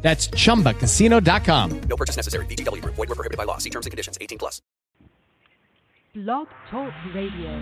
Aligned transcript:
That's 0.00 0.28
chumbacasino.com. 0.28 1.80
No 1.80 1.96
purchase 1.96 2.16
necessary. 2.16 2.46
VGW 2.46 2.82
Group. 2.82 2.94
Void 2.94 3.08
were 3.08 3.14
prohibited 3.14 3.36
by 3.36 3.44
law. 3.44 3.58
See 3.58 3.70
terms 3.70 3.86
and 3.86 3.90
conditions. 3.90 4.16
18 4.20 4.38
plus. 4.38 4.62
Blog 6.14 6.48
Talk 6.70 6.92
Radio. 7.14 7.52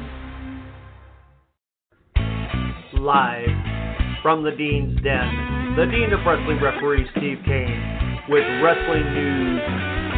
Live 2.94 3.76
from 4.22 4.42
the 4.42 4.50
Dean's 4.50 5.00
Den, 5.02 5.76
the 5.76 5.86
Dean 5.86 6.12
of 6.12 6.24
Wrestling 6.26 6.60
referee 6.62 7.06
Steve 7.16 7.38
Kane 7.44 8.24
with 8.28 8.42
wrestling 8.62 9.04
news, 9.14 9.60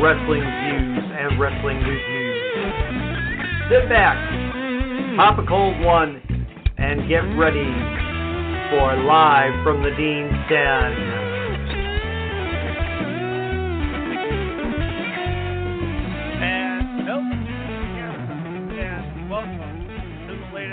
wrestling 0.01 0.41
views, 0.41 1.05
and 1.13 1.41
wrestling 1.41 1.83
news 1.83 2.03
news. 2.09 2.39
Sit 3.69 3.89
back, 3.89 4.17
pop 5.17 5.39
a 5.39 5.47
cold 5.47 5.81
one, 5.81 6.23
and 6.79 7.09
get 7.09 7.25
ready 7.37 7.69
for 8.71 8.97
Live 9.05 9.65
from 9.65 9.83
the 9.83 9.91
Dean's 9.91 10.33
Den. 10.49 11.38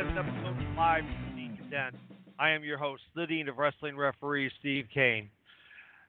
The 0.06 0.20
episode 0.20 0.62
of 0.62 0.78
Live 0.78 1.04
from. 1.34 1.92
I 2.38 2.52
am 2.52 2.64
your 2.64 2.78
host, 2.78 3.02
the 3.16 3.26
Dean 3.26 3.50
of 3.50 3.58
Wrestling 3.58 3.98
Referee, 3.98 4.52
Steve 4.60 4.86
Kane. 4.94 5.30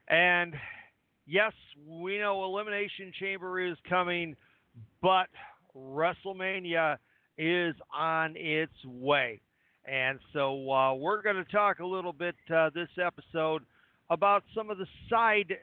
And 0.08 0.54
yes, 1.26 1.52
we 1.88 2.18
know 2.18 2.44
Elimination 2.44 3.10
Chamber 3.18 3.58
is 3.58 3.76
coming, 3.88 4.36
but 5.00 5.28
WrestleMania 5.74 6.98
is 7.38 7.74
on 7.94 8.34
its 8.36 8.74
way. 8.84 9.40
And 9.86 10.18
so 10.34 10.70
uh, 10.70 10.92
we're 10.94 11.22
going 11.22 11.36
to 11.36 11.50
talk 11.50 11.78
a 11.78 11.86
little 11.86 12.12
bit 12.12 12.34
uh, 12.54 12.68
this 12.74 12.90
episode 13.02 13.62
about 14.10 14.44
some 14.54 14.68
of 14.68 14.76
the 14.76 14.86
side 15.08 15.56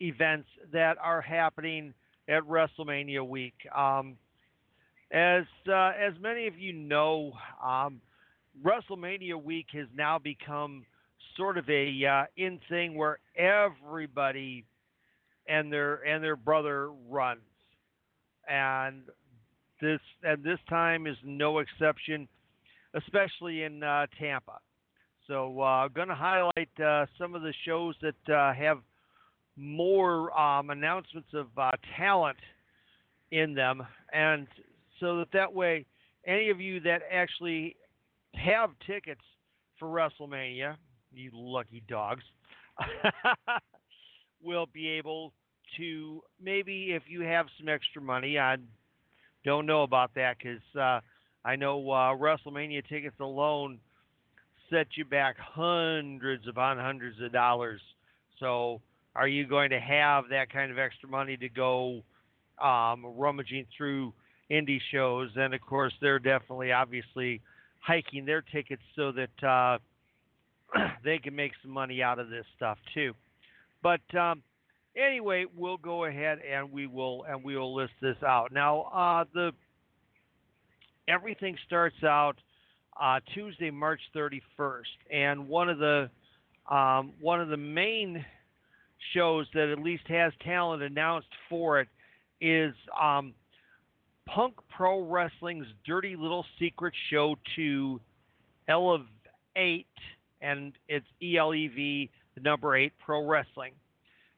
events 0.00 0.48
that 0.72 0.96
are 1.00 1.20
happening 1.20 1.94
at 2.28 2.42
WrestleMania 2.42 3.26
week. 3.26 3.54
Um, 3.76 4.16
as 5.10 5.44
uh, 5.68 5.92
as 5.98 6.12
many 6.20 6.46
of 6.46 6.58
you 6.58 6.72
know, 6.72 7.32
um, 7.64 8.00
WrestleMania 8.62 9.42
week 9.42 9.66
has 9.72 9.86
now 9.94 10.18
become 10.18 10.84
sort 11.36 11.56
of 11.56 11.68
a 11.70 12.04
uh, 12.04 12.24
in 12.36 12.60
thing 12.68 12.94
where 12.94 13.18
everybody 13.36 14.64
and 15.48 15.72
their 15.72 15.94
and 16.06 16.22
their 16.22 16.36
brother 16.36 16.90
runs, 17.08 17.40
and 18.48 19.02
this 19.80 20.00
and 20.22 20.42
this 20.44 20.58
time 20.68 21.06
is 21.06 21.16
no 21.24 21.60
exception, 21.60 22.28
especially 22.94 23.62
in 23.62 23.82
uh, 23.82 24.06
Tampa. 24.18 24.58
So 25.26 25.62
I'm 25.62 25.86
uh, 25.86 25.88
going 25.88 26.08
to 26.08 26.14
highlight 26.14 26.80
uh, 26.82 27.06
some 27.18 27.34
of 27.34 27.42
the 27.42 27.52
shows 27.66 27.94
that 28.02 28.34
uh, 28.34 28.52
have 28.54 28.78
more 29.56 30.38
um, 30.38 30.70
announcements 30.70 31.28
of 31.34 31.48
talent 31.96 32.38
in 33.30 33.54
them, 33.54 33.86
and 34.12 34.46
so 35.00 35.18
that 35.18 35.28
that 35.32 35.52
way, 35.52 35.86
any 36.26 36.50
of 36.50 36.60
you 36.60 36.80
that 36.80 37.02
actually 37.10 37.76
have 38.34 38.70
tickets 38.86 39.20
for 39.78 39.88
WrestleMania, 39.88 40.76
you 41.12 41.30
lucky 41.32 41.82
dogs, 41.88 42.24
will 44.42 44.66
be 44.72 44.88
able 44.88 45.32
to 45.76 46.22
maybe 46.42 46.92
if 46.92 47.02
you 47.08 47.22
have 47.22 47.46
some 47.58 47.68
extra 47.68 48.00
money. 48.00 48.38
I 48.38 48.56
don't 49.44 49.66
know 49.66 49.82
about 49.82 50.14
that 50.14 50.36
because 50.38 50.62
uh, 50.78 51.00
I 51.44 51.56
know 51.56 51.78
uh, 51.90 52.14
WrestleMania 52.14 52.86
tickets 52.88 53.16
alone 53.20 53.78
set 54.70 54.88
you 54.96 55.04
back 55.04 55.36
hundreds 55.38 56.46
upon 56.46 56.78
hundreds 56.78 57.20
of 57.22 57.32
dollars. 57.32 57.80
So 58.38 58.80
are 59.14 59.28
you 59.28 59.46
going 59.46 59.70
to 59.70 59.80
have 59.80 60.24
that 60.30 60.52
kind 60.52 60.70
of 60.70 60.78
extra 60.78 61.08
money 61.08 61.36
to 61.38 61.48
go 61.48 62.02
um, 62.62 63.04
rummaging 63.16 63.66
through 63.76 64.12
indie 64.50 64.80
shows? 64.92 65.30
And 65.36 65.54
of 65.54 65.60
course, 65.60 65.92
they're 66.00 66.18
definitely, 66.18 66.72
obviously, 66.72 67.40
hiking 67.80 68.24
their 68.24 68.42
tickets 68.42 68.82
so 68.96 69.12
that 69.12 69.46
uh, 69.46 69.78
they 71.04 71.18
can 71.18 71.34
make 71.34 71.52
some 71.62 71.70
money 71.70 72.02
out 72.02 72.18
of 72.18 72.30
this 72.30 72.44
stuff 72.56 72.78
too. 72.94 73.14
But 73.82 74.00
um, 74.18 74.42
anyway, 74.96 75.46
we'll 75.56 75.76
go 75.76 76.04
ahead 76.04 76.38
and 76.50 76.72
we 76.72 76.86
will 76.86 77.24
and 77.24 77.42
we 77.42 77.56
will 77.56 77.74
list 77.74 77.92
this 78.00 78.16
out. 78.26 78.52
Now, 78.52 78.82
uh, 78.82 79.24
the 79.32 79.52
everything 81.08 81.56
starts 81.66 81.96
out 82.04 82.36
uh, 83.00 83.20
Tuesday, 83.34 83.70
March 83.70 84.00
31st, 84.14 84.82
and 85.10 85.48
one 85.48 85.68
of 85.68 85.78
the 85.78 86.10
um, 86.70 87.12
one 87.20 87.40
of 87.40 87.48
the 87.48 87.56
main 87.56 88.24
shows 89.14 89.46
that 89.54 89.68
at 89.68 89.78
least 89.78 90.02
has 90.08 90.32
talent 90.44 90.82
announced 90.82 91.28
for 91.48 91.80
it 91.80 91.88
is 92.40 92.74
um, 93.00 93.32
Punk 94.34 94.54
Pro 94.68 95.00
Wrestling's 95.00 95.66
Dirty 95.86 96.14
Little 96.14 96.44
Secret 96.58 96.92
Show 97.10 97.36
to 97.56 98.00
Elevate, 98.68 99.86
and 100.42 100.72
it's 100.86 101.06
E 101.22 101.38
L 101.38 101.54
E 101.54 101.68
V, 101.68 102.10
the 102.34 102.40
number 102.42 102.76
eight 102.76 102.92
Pro 103.04 103.24
Wrestling. 103.26 103.72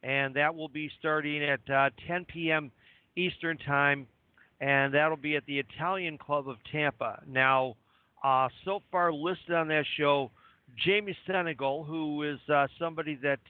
And 0.02 0.34
that 0.36 0.54
will 0.54 0.68
be 0.68 0.90
starting 0.98 1.42
at 1.42 1.60
uh, 1.68 1.90
10 2.06 2.24
p.m. 2.26 2.70
Eastern 3.16 3.58
Time, 3.58 4.06
and 4.60 4.94
that'll 4.94 5.16
be 5.16 5.36
at 5.36 5.44
the 5.46 5.58
Italian 5.58 6.16
Club 6.16 6.48
of 6.48 6.56
Tampa. 6.70 7.20
Now, 7.26 7.74
uh, 8.24 8.48
so 8.64 8.82
far 8.90 9.12
listed 9.12 9.54
on 9.54 9.68
that 9.68 9.84
show, 9.98 10.30
Jamie 10.82 11.16
Senegal, 11.26 11.84
who 11.84 12.22
is 12.22 12.38
uh, 12.48 12.68
somebody 12.78 13.18
that 13.22 13.40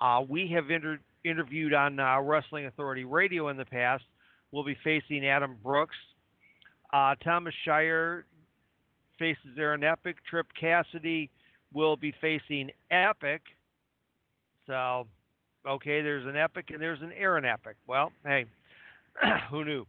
uh, 0.00 0.22
we 0.26 0.48
have 0.48 0.70
inter- 0.70 1.00
interviewed 1.24 1.74
on 1.74 2.00
uh, 2.00 2.20
Wrestling 2.20 2.66
Authority 2.66 3.04
Radio 3.04 3.48
in 3.48 3.56
the 3.56 3.64
past. 3.64 4.04
We'll 4.52 4.64
be 4.64 4.76
facing 4.84 5.26
Adam 5.26 5.56
Brooks. 5.62 5.96
Uh, 6.92 7.14
Thomas 7.22 7.54
Shire 7.64 8.24
faces 9.18 9.56
Aaron 9.58 9.84
Epic. 9.84 10.16
Trip 10.28 10.46
Cassidy 10.58 11.30
will 11.72 11.96
be 11.96 12.12
facing 12.20 12.70
Epic. 12.90 13.42
So, 14.66 15.06
okay, 15.66 16.02
there's 16.02 16.26
an 16.26 16.36
Epic 16.36 16.66
and 16.70 16.80
there's 16.80 17.02
an 17.02 17.12
Aaron 17.18 17.44
Epic. 17.44 17.76
Well, 17.86 18.12
hey, 18.24 18.46
who 19.50 19.64
knew? 19.64 19.86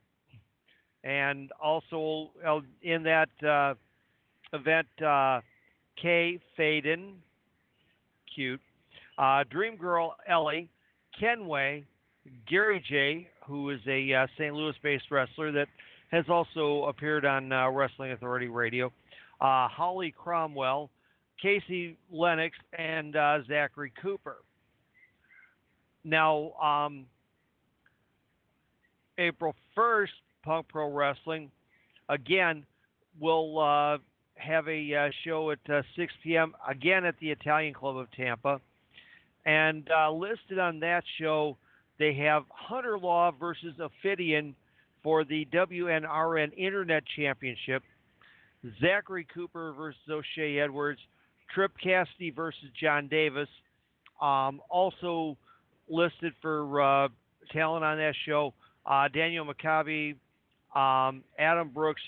And 1.03 1.51
also 1.62 2.31
uh, 2.45 2.59
in 2.81 3.03
that 3.03 3.29
uh, 3.47 3.75
event, 4.53 4.88
uh, 5.06 5.41
Kay 6.01 6.39
Faden, 6.57 7.13
cute, 8.34 8.62
uh, 9.18 9.44
Dream 9.50 9.78
Girl 9.78 10.16
Ellie, 10.28 10.69
Kenway, 11.19 11.85
Gary 12.49 12.83
Jay, 12.88 13.29
who 13.45 13.69
is 13.69 13.79
a 13.88 14.13
uh, 14.13 14.27
St. 14.38 14.53
Louis-based 14.53 15.05
wrestler 15.11 15.51
that 15.51 15.67
has 16.11 16.25
also 16.29 16.85
appeared 16.85 17.25
on 17.25 17.51
uh, 17.51 17.69
Wrestling 17.69 18.11
Authority 18.11 18.47
Radio, 18.47 18.88
uh, 19.41 19.67
Holly 19.67 20.13
Cromwell, 20.17 20.89
Casey 21.41 21.97
Lennox, 22.11 22.55
and 22.77 23.15
uh, 23.15 23.39
Zachary 23.47 23.91
Cooper. 24.01 24.38
Now, 26.03 26.53
um, 26.53 27.05
April 29.17 29.53
1st, 29.77 30.07
Punk 30.44 30.67
Pro 30.69 30.91
Wrestling, 30.91 31.51
again, 32.07 32.65
will 33.19 33.59
uh, 33.59 33.97
have 34.35 34.68
a 34.68 35.12
show 35.25 35.51
at 35.51 35.59
6 35.68 36.13
p.m., 36.23 36.53
again 36.68 37.03
at 37.03 37.15
the 37.19 37.31
Italian 37.31 37.73
Club 37.73 37.97
of 37.97 38.09
Tampa. 38.12 38.62
And 39.45 39.89
listed 40.13 40.59
on 40.59 40.80
that 40.81 41.03
show, 41.19 41.57
they 41.99 42.13
have 42.15 42.44
Hunter 42.49 42.97
Law 42.99 43.31
versus 43.31 43.75
Ophidian 43.79 44.55
for 45.03 45.23
the 45.23 45.47
WNRN 45.53 46.55
Internet 46.57 47.03
Championship, 47.15 47.83
Zachary 48.81 49.25
Cooper 49.33 49.73
versus 49.73 50.01
O'Shea 50.09 50.59
Edwards, 50.59 50.99
Trip 51.53 51.71
Cassidy 51.81 52.31
versus 52.31 52.69
John 52.79 53.07
Davis. 53.07 53.49
Um, 54.21 54.61
also 54.69 55.38
listed 55.89 56.33
for 56.41 56.81
uh, 56.81 57.07
talent 57.51 57.85
on 57.85 57.97
that 57.97 58.15
show, 58.25 58.53
uh, 58.85 59.07
Daniel 59.07 59.45
Makabe, 59.45 60.15
um, 60.75 61.23
Adam 61.39 61.69
Brooks, 61.69 62.01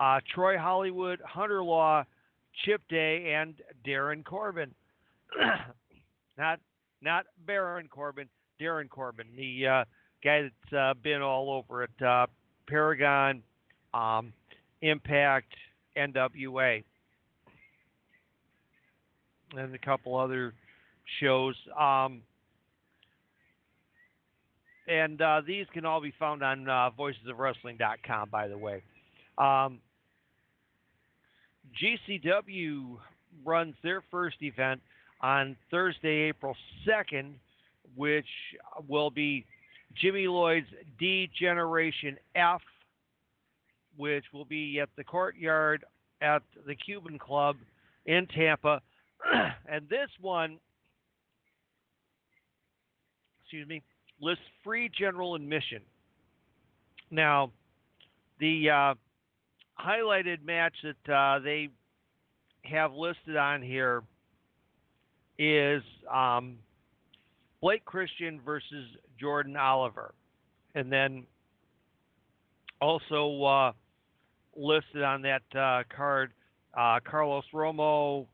uh, 0.00 0.20
Troy 0.34 0.58
Hollywood, 0.58 1.20
Hunter 1.24 1.62
Law, 1.62 2.04
Chip 2.64 2.82
Day, 2.88 3.34
and 3.34 3.54
Darin 3.84 4.24
Corbin. 4.24 4.70
not 6.38 6.60
not 7.02 7.26
Baron 7.46 7.88
Corbin, 7.88 8.28
Darin 8.58 8.88
Corbin, 8.88 9.26
the 9.36 9.66
uh, 9.66 9.84
guy 10.22 10.42
that's 10.42 10.72
uh, 10.72 10.94
been 11.02 11.22
all 11.22 11.50
over 11.50 11.82
at 11.82 12.06
uh, 12.06 12.26
Paragon, 12.68 13.42
um, 13.92 14.32
Impact, 14.82 15.52
NWA, 15.96 16.82
and 19.56 19.74
a 19.74 19.78
couple 19.78 20.16
other 20.16 20.54
shows. 21.20 21.54
Um, 21.78 22.22
and 24.86 25.20
uh, 25.20 25.40
these 25.46 25.66
can 25.72 25.86
all 25.86 26.00
be 26.00 26.12
found 26.18 26.42
on 26.42 26.68
uh, 26.68 26.90
voicesofwrestling.com, 26.98 28.28
by 28.30 28.48
the 28.48 28.58
way. 28.58 28.82
Um, 29.38 29.78
GCW 31.82 32.98
runs 33.44 33.74
their 33.82 34.02
first 34.10 34.36
event 34.42 34.80
on 35.20 35.56
Thursday, 35.70 36.28
April 36.28 36.54
2nd, 36.86 37.32
which 37.96 38.26
will 38.88 39.10
be 39.10 39.44
Jimmy 40.00 40.26
Lloyd's 40.26 40.66
D 40.98 41.30
Generation 41.38 42.16
F, 42.34 42.62
which 43.96 44.24
will 44.32 44.44
be 44.44 44.80
at 44.80 44.88
the 44.96 45.04
courtyard 45.04 45.84
at 46.20 46.42
the 46.66 46.74
Cuban 46.74 47.18
Club 47.18 47.56
in 48.06 48.26
Tampa. 48.26 48.80
and 49.68 49.88
this 49.88 50.08
one, 50.20 50.58
excuse 53.42 53.68
me, 53.68 53.82
lists 54.20 54.44
free 54.62 54.90
general 54.96 55.34
admission. 55.34 55.80
Now, 57.10 57.50
the 58.40 58.70
uh, 58.70 58.94
highlighted 59.80 60.44
match 60.44 60.74
that 60.82 61.12
uh, 61.12 61.38
they 61.38 61.68
have 62.62 62.92
listed 62.92 63.36
on 63.36 63.62
here 63.62 64.02
is 65.38 65.82
um, 66.12 66.56
Blake 67.64 67.86
Christian 67.86 68.42
versus 68.44 68.90
Jordan 69.18 69.56
Oliver. 69.56 70.12
And 70.74 70.92
then 70.92 71.24
also 72.78 73.42
uh, 73.42 73.72
listed 74.54 75.02
on 75.02 75.22
that 75.22 75.40
uh, 75.58 75.82
card 75.88 76.34
uh, 76.76 77.00
Carlos 77.10 77.44
Romo, 77.54 78.26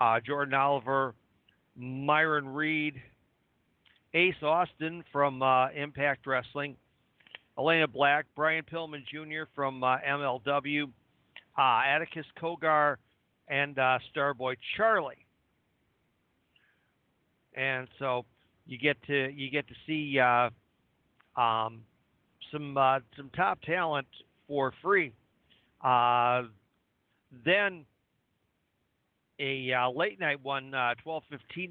uh, 0.00 0.20
Jordan 0.24 0.54
Oliver, 0.54 1.16
Myron 1.74 2.48
Reed, 2.48 3.02
Ace 4.14 4.40
Austin 4.40 5.02
from 5.10 5.42
uh, 5.42 5.70
Impact 5.70 6.24
Wrestling, 6.24 6.76
Elena 7.58 7.88
Black, 7.88 8.26
Brian 8.36 8.62
Pillman 8.72 9.02
Jr. 9.10 9.50
from 9.52 9.82
uh, 9.82 9.96
MLW, 10.08 10.88
Atticus 11.58 12.26
Cogar, 12.40 12.98
and 13.48 13.74
Starboy 13.74 14.54
Charlie. 14.76 15.26
And 17.56 17.88
so 17.98 18.24
you 18.66 18.78
get 18.78 18.96
to 19.06 19.30
you 19.32 19.50
get 19.50 19.66
to 19.68 19.74
see 19.86 20.18
uh, 20.18 20.50
um, 21.40 21.82
some 22.52 22.76
uh, 22.76 23.00
some 23.16 23.30
top 23.34 23.60
talent 23.62 24.06
for 24.48 24.72
free. 24.82 25.12
Uh, 25.82 26.42
then 27.44 27.84
a 29.38 29.72
uh, 29.72 29.90
late 29.90 30.18
night 30.18 30.42
one, 30.42 30.70
12:15 30.72 31.22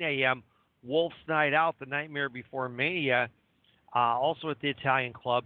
uh, 0.01 0.05
a.m. 0.05 0.43
Wolf's 0.83 1.15
Night 1.27 1.53
Out, 1.53 1.75
the 1.79 1.85
Nightmare 1.85 2.29
Before 2.29 2.69
Mania, 2.69 3.29
uh, 3.95 3.99
also 3.99 4.49
at 4.49 4.59
the 4.61 4.69
Italian 4.69 5.13
Club, 5.13 5.43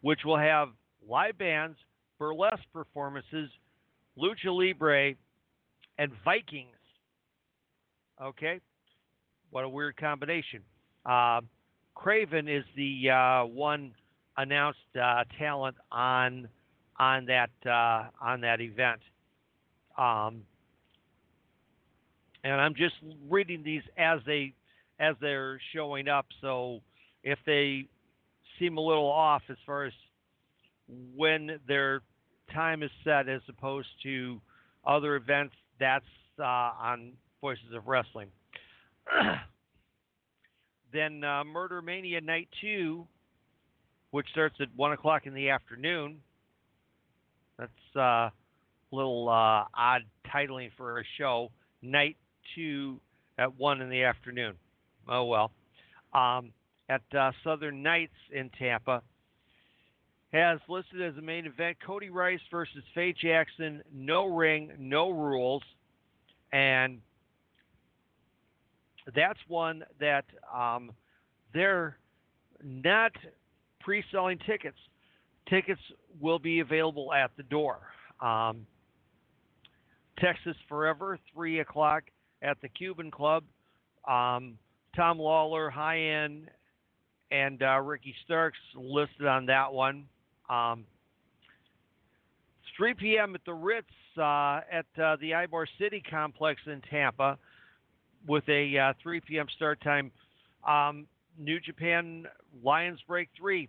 which 0.00 0.20
will 0.24 0.38
have 0.38 0.70
live 1.06 1.36
bands, 1.36 1.76
burlesque 2.18 2.64
performances, 2.72 3.50
lucha 4.18 4.46
libre, 4.46 5.14
and 5.98 6.12
Vikings. 6.24 6.70
Okay, 8.20 8.60
what 9.50 9.64
a 9.64 9.68
weird 9.68 9.96
combination. 9.96 10.62
Uh, 11.08 11.40
Craven 11.94 12.48
is 12.48 12.64
the 12.76 13.10
uh, 13.10 13.46
one 13.46 13.92
announced 14.36 14.78
uh, 15.00 15.24
talent 15.38 15.76
on 15.90 16.48
on 16.98 17.26
that 17.26 17.50
uh, 17.66 18.08
on 18.20 18.42
that 18.42 18.60
event. 18.60 19.00
Um, 19.96 20.42
and 22.44 22.60
I'm 22.60 22.74
just 22.74 22.94
reading 23.28 23.62
these 23.64 23.82
as 23.96 24.20
they 24.26 24.52
as 25.00 25.16
they're 25.20 25.58
showing 25.74 26.08
up. 26.08 26.26
So 26.40 26.80
if 27.24 27.38
they 27.46 27.86
seem 28.58 28.76
a 28.76 28.80
little 28.80 29.10
off 29.10 29.42
as 29.48 29.56
far 29.64 29.84
as 29.84 29.92
when 31.16 31.58
their 31.66 32.02
time 32.52 32.82
is 32.82 32.90
set 33.02 33.28
as 33.28 33.40
opposed 33.48 33.88
to 34.02 34.40
other 34.86 35.16
events, 35.16 35.54
that's 35.80 36.04
uh, 36.38 36.42
on 36.42 37.12
Voices 37.40 37.72
of 37.74 37.86
Wrestling. 37.86 38.28
Then 40.92 41.22
uh, 41.22 41.44
Murder 41.44 41.82
Mania 41.82 42.20
Night 42.20 42.48
2, 42.60 43.06
which 44.10 44.26
starts 44.30 44.56
at 44.60 44.68
1 44.76 44.92
o'clock 44.92 45.26
in 45.26 45.34
the 45.34 45.50
afternoon. 45.50 46.20
That's 47.58 47.70
uh, 47.96 48.00
a 48.00 48.32
little 48.92 49.28
uh, 49.28 49.64
odd 49.74 50.02
titling 50.32 50.70
for 50.76 51.00
a 51.00 51.04
show. 51.18 51.50
Night 51.82 52.16
2 52.54 52.98
at 53.38 53.56
1 53.58 53.82
in 53.82 53.90
the 53.90 54.04
afternoon. 54.04 54.54
Oh, 55.08 55.24
well. 55.24 55.50
Um, 56.14 56.52
at 56.88 57.02
uh, 57.16 57.32
Southern 57.44 57.82
Nights 57.82 58.14
in 58.32 58.50
Tampa 58.58 59.02
has 60.32 60.58
listed 60.68 61.02
as 61.02 61.16
a 61.16 61.22
main 61.22 61.46
event 61.46 61.76
Cody 61.84 62.10
Rice 62.10 62.40
versus 62.50 62.82
Faye 62.94 63.14
Jackson. 63.20 63.82
No 63.92 64.26
ring, 64.26 64.72
no 64.78 65.10
rules. 65.10 65.62
And 66.52 67.00
that's 69.14 69.38
one 69.48 69.84
that 70.00 70.24
um, 70.54 70.90
they're 71.54 71.96
not 72.62 73.12
pre-selling 73.80 74.38
tickets. 74.46 74.78
Tickets 75.48 75.80
will 76.20 76.38
be 76.38 76.60
available 76.60 77.12
at 77.12 77.30
the 77.36 77.42
door. 77.44 77.78
Um, 78.20 78.66
Texas 80.18 80.56
Forever, 80.68 81.18
three 81.32 81.60
o'clock 81.60 82.04
at 82.42 82.60
the 82.60 82.68
Cuban 82.68 83.10
Club. 83.10 83.44
Um, 84.06 84.58
Tom 84.96 85.18
Lawlor, 85.18 85.70
High 85.70 86.00
End, 86.00 86.50
and 87.30 87.62
uh, 87.62 87.80
Ricky 87.80 88.14
Starks 88.24 88.58
listed 88.74 89.26
on 89.26 89.46
that 89.46 89.72
one. 89.72 90.04
Um, 90.50 90.84
3 92.76 92.94
p.m. 92.94 93.34
at 93.34 93.44
the 93.44 93.52
Ritz 93.52 93.86
uh, 94.16 94.60
at 94.72 94.86
uh, 95.02 95.16
the 95.20 95.32
Ybor 95.32 95.66
City 95.78 96.02
Complex 96.08 96.60
in 96.66 96.80
Tampa 96.90 97.38
with 98.26 98.48
a 98.48 98.78
uh, 98.78 98.92
3 99.02 99.20
p.m. 99.20 99.46
start 99.56 99.80
time. 99.82 100.10
Um, 100.66 101.06
New 101.38 101.60
Japan 101.60 102.26
Lions 102.62 103.00
Break 103.06 103.28
3. 103.38 103.68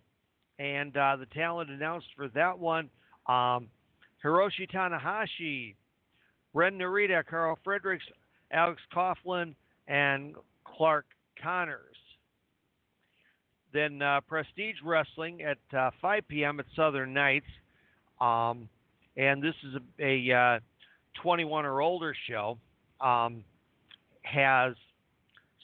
And 0.57 0.95
uh, 0.97 1.15
the 1.17 1.25
talent 1.27 1.69
announced 1.69 2.07
for 2.15 2.27
that 2.29 2.57
one 2.57 2.89
um, 3.27 3.67
Hiroshi 4.23 4.69
Tanahashi, 4.73 5.75
Ren 6.53 6.77
Narita, 6.77 7.25
Karl 7.25 7.57
Fredericks, 7.63 8.03
Alex 8.51 8.81
Coughlin, 8.93 9.53
and 9.87 10.35
Clark 10.65 11.05
Connors. 11.41 11.95
Then 13.71 14.01
uh, 14.01 14.21
Prestige 14.27 14.77
Wrestling 14.83 15.43
at 15.43 15.77
uh, 15.77 15.91
5 16.01 16.27
p.m. 16.27 16.59
at 16.59 16.65
Southern 16.75 17.13
Nights. 17.13 17.45
Um, 18.19 18.67
and 19.15 19.41
this 19.43 19.53
is 19.63 19.75
a, 19.99 20.31
a 20.31 20.55
uh, 20.55 20.59
21 21.21 21.65
or 21.65 21.81
older 21.81 22.15
show. 22.27 22.57
Um, 22.99 23.43
has 24.31 24.75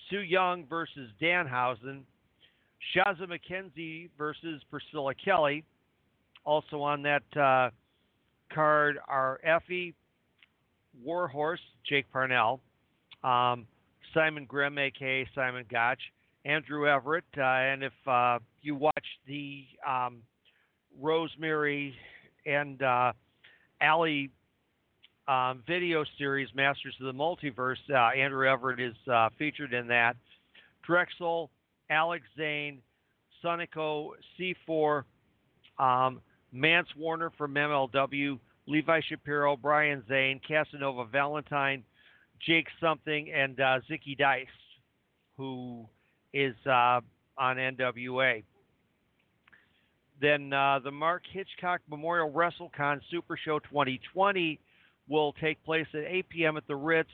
Su 0.10 0.20
Yung 0.20 0.66
versus 0.68 1.10
Danhausen, 1.22 2.02
Shazza 2.96 3.28
McKenzie 3.28 4.10
versus 4.18 4.62
Priscilla 4.70 5.14
Kelly. 5.16 5.64
Also 6.46 6.82
on 6.82 7.02
that 7.04 7.24
uh, 7.40 7.70
card 8.54 8.98
are 9.08 9.40
Effy, 9.48 9.94
Warhorse, 11.04 11.60
Jake 11.88 12.06
Parnell, 12.12 12.60
um, 13.24 13.66
Simon 14.14 14.46
Grimm, 14.46 14.78
aka 14.78 15.28
Simon 15.34 15.66
Gotch, 15.72 16.00
Andrew 16.46 16.88
Everett, 16.88 17.24
uh, 17.38 17.42
and 17.42 17.84
if 17.84 17.94
uh, 18.08 18.38
you 18.62 18.76
watch 18.76 19.06
the 19.28 19.66
um, 19.88 20.22
Rosemary 21.02 21.96
and 22.46 22.82
uh, 22.84 23.14
Allie 23.82 24.30
um, 25.28 25.64
video 25.68 26.04
series, 26.18 26.50
Masters 26.56 26.96
of 27.00 27.08
the 27.08 27.14
Multiverse. 27.14 27.78
Uh, 27.90 28.18
Andrew 28.18 28.48
Everett 28.48 28.80
is 28.80 28.96
uh, 29.12 29.30
featured 29.38 29.74
in 29.74 29.88
that. 29.88 30.16
Drexel, 30.86 31.50
Alex 31.90 32.24
Zane, 32.38 32.82
Sonico 33.44 34.12
C4, 34.40 35.04
um, 35.80 36.22
Mance 36.52 36.88
Warner 36.98 37.32
from 37.38 37.54
MLW, 37.54 38.40
Levi 38.68 39.02
Shapiro, 39.10 39.58
Brian 39.58 40.04
Zane, 40.08 40.40
Casanova 40.48 41.06
Valentine, 41.06 41.84
Jake 42.46 42.68
Something, 42.80 43.32
and 43.32 43.60
uh, 43.60 43.80
Zicky 43.90 44.18
Dice, 44.18 44.48
who 45.38 45.86
is 46.34 46.56
uh, 46.66 47.02
on 47.38 47.58
NWA. 47.58 48.44
Then 50.22 50.54
uh, 50.54 50.80
the 50.84 50.92
Mark 50.92 51.24
Hitchcock 51.32 51.82
Memorial 51.90 52.32
WrestleCon 52.32 53.02
Super 53.12 53.38
Show 53.44 53.60
2020 53.60 54.60
will 55.08 55.34
take 55.34 55.64
place 55.64 55.88
at 55.94 56.04
8 56.08 56.30
p.m. 56.30 56.58
at 56.58 56.68
the 56.68 56.76
Ritz. 56.76 57.10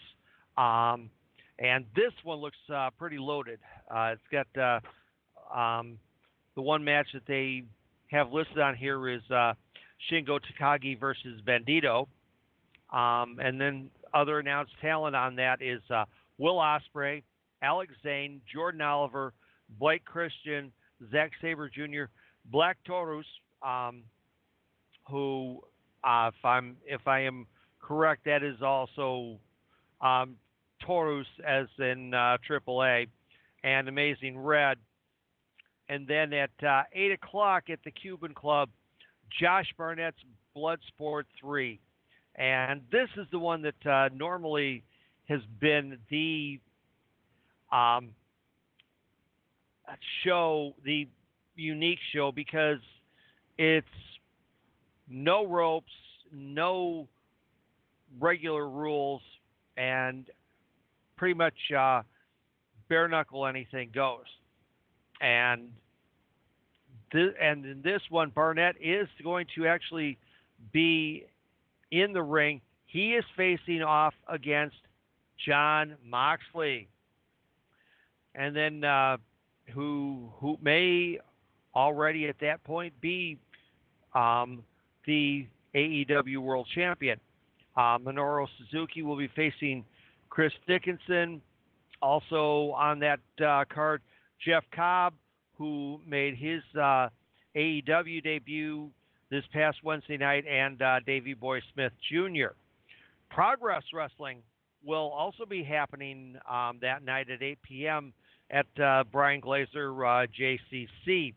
Um, 0.57 1.09
and 1.59 1.85
this 1.95 2.13
one 2.23 2.39
looks 2.39 2.57
uh, 2.73 2.89
pretty 2.97 3.17
loaded. 3.17 3.59
Uh, 3.89 4.13
it's 4.13 4.21
got 4.31 4.47
uh, 4.57 5.57
um, 5.57 5.97
the 6.55 6.61
one 6.61 6.83
match 6.83 7.07
that 7.13 7.23
they 7.27 7.63
have 8.07 8.31
listed 8.31 8.59
on 8.59 8.75
here 8.75 9.09
is 9.09 9.21
uh, 9.29 9.53
Shingo 10.09 10.39
Takagi 10.39 10.99
versus 10.99 11.41
Bandito. 11.45 12.07
Um, 12.91 13.39
and 13.41 13.59
then 13.59 13.89
other 14.13 14.39
announced 14.39 14.73
talent 14.81 15.15
on 15.15 15.35
that 15.37 15.61
is 15.61 15.81
uh, 15.89 16.05
Will 16.37 16.57
Ospreay, 16.57 17.23
Alex 17.61 17.93
Zane, 18.03 18.41
Jordan 18.51 18.81
Oliver, 18.81 19.33
Blake 19.79 20.03
Christian, 20.03 20.71
Zack 21.11 21.31
Sabre 21.41 21.69
Jr., 21.69 22.05
Black 22.45 22.77
Taurus, 22.85 23.25
um, 23.61 24.03
who, 25.09 25.61
uh, 26.03 26.31
if 26.33 26.45
I'm 26.45 26.77
if 26.85 27.07
I 27.07 27.21
am 27.21 27.45
correct, 27.81 28.25
that 28.25 28.43
is 28.43 28.61
also 28.61 29.37
um, 30.01 30.35
Taurus 30.85 31.27
as 31.45 31.67
in 31.79 32.13
uh, 32.13 32.37
AAA, 32.49 33.07
and 33.63 33.87
Amazing 33.87 34.39
Red. 34.39 34.77
And 35.89 36.07
then 36.07 36.33
at 36.33 36.51
uh, 36.65 36.83
8 36.93 37.11
o'clock 37.11 37.63
at 37.69 37.79
the 37.83 37.91
Cuban 37.91 38.33
Club, 38.33 38.69
Josh 39.39 39.67
Barnett's 39.77 40.17
Bloodsport 40.55 41.23
3. 41.39 41.79
And 42.35 42.81
this 42.91 43.09
is 43.17 43.27
the 43.31 43.39
one 43.39 43.61
that 43.63 43.85
uh, 43.85 44.09
normally 44.15 44.83
has 45.27 45.41
been 45.59 45.97
the 46.09 46.59
um, 47.71 48.09
show, 50.23 50.73
the 50.83 51.07
unique 51.55 51.99
show, 52.13 52.31
because 52.31 52.79
it's 53.57 53.85
no 55.09 55.45
ropes, 55.45 55.91
no 56.33 57.07
regular 58.19 58.69
rules, 58.69 59.21
and 59.77 60.25
pretty 61.17 61.33
much 61.33 61.53
uh, 61.77 62.01
bare 62.89 63.07
knuckle 63.07 63.45
anything 63.45 63.89
goes. 63.93 64.25
And 65.21 65.69
th- 67.11 67.35
and 67.39 67.65
in 67.65 67.81
this 67.81 68.01
one, 68.09 68.29
Barnett 68.29 68.75
is 68.81 69.07
going 69.23 69.47
to 69.55 69.67
actually 69.67 70.17
be 70.71 71.25
in 71.91 72.13
the 72.13 72.23
ring. 72.23 72.61
He 72.85 73.13
is 73.13 73.23
facing 73.37 73.81
off 73.81 74.13
against 74.27 74.77
Jon 75.45 75.95
Moxley, 76.05 76.89
and 78.35 78.55
then 78.55 78.83
uh, 78.83 79.17
who 79.73 80.29
who 80.39 80.57
may 80.61 81.19
already 81.75 82.27
at 82.27 82.39
that 82.41 82.63
point 82.63 82.99
be 82.99 83.37
um, 84.13 84.63
the 85.05 85.47
AEW 85.75 86.37
World 86.37 86.67
Champion. 86.73 87.19
Uh, 87.75 87.97
Minoru 87.97 88.47
Suzuki 88.57 89.01
will 89.01 89.17
be 89.17 89.29
facing 89.35 89.85
Chris 90.29 90.53
Dickinson. 90.67 91.41
Also 92.01 92.71
on 92.71 92.99
that 92.99 93.19
uh, 93.45 93.63
card, 93.71 94.01
Jeff 94.43 94.63
Cobb, 94.75 95.13
who 95.57 95.99
made 96.07 96.35
his 96.35 96.61
uh, 96.75 97.09
AEW 97.55 98.23
debut 98.23 98.89
this 99.29 99.43
past 99.53 99.77
Wednesday 99.83 100.17
night, 100.17 100.45
and 100.47 100.81
uh, 100.81 100.99
Davey 101.05 101.33
Boy 101.33 101.61
Smith 101.73 101.93
Jr. 102.09 102.53
Progress 103.29 103.83
Wrestling 103.93 104.41
will 104.83 105.11
also 105.15 105.45
be 105.45 105.63
happening 105.63 106.35
um, 106.49 106.79
that 106.81 107.03
night 107.03 107.29
at 107.29 107.41
8 107.41 107.61
p.m. 107.61 108.13
at 108.49 108.65
uh, 108.81 109.03
Bryan 109.11 109.41
Glazer 109.41 110.25
uh, 110.25 110.27
JCC. 110.37 111.33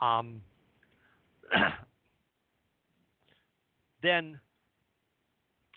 Um, 0.00 0.42
then 4.02 4.38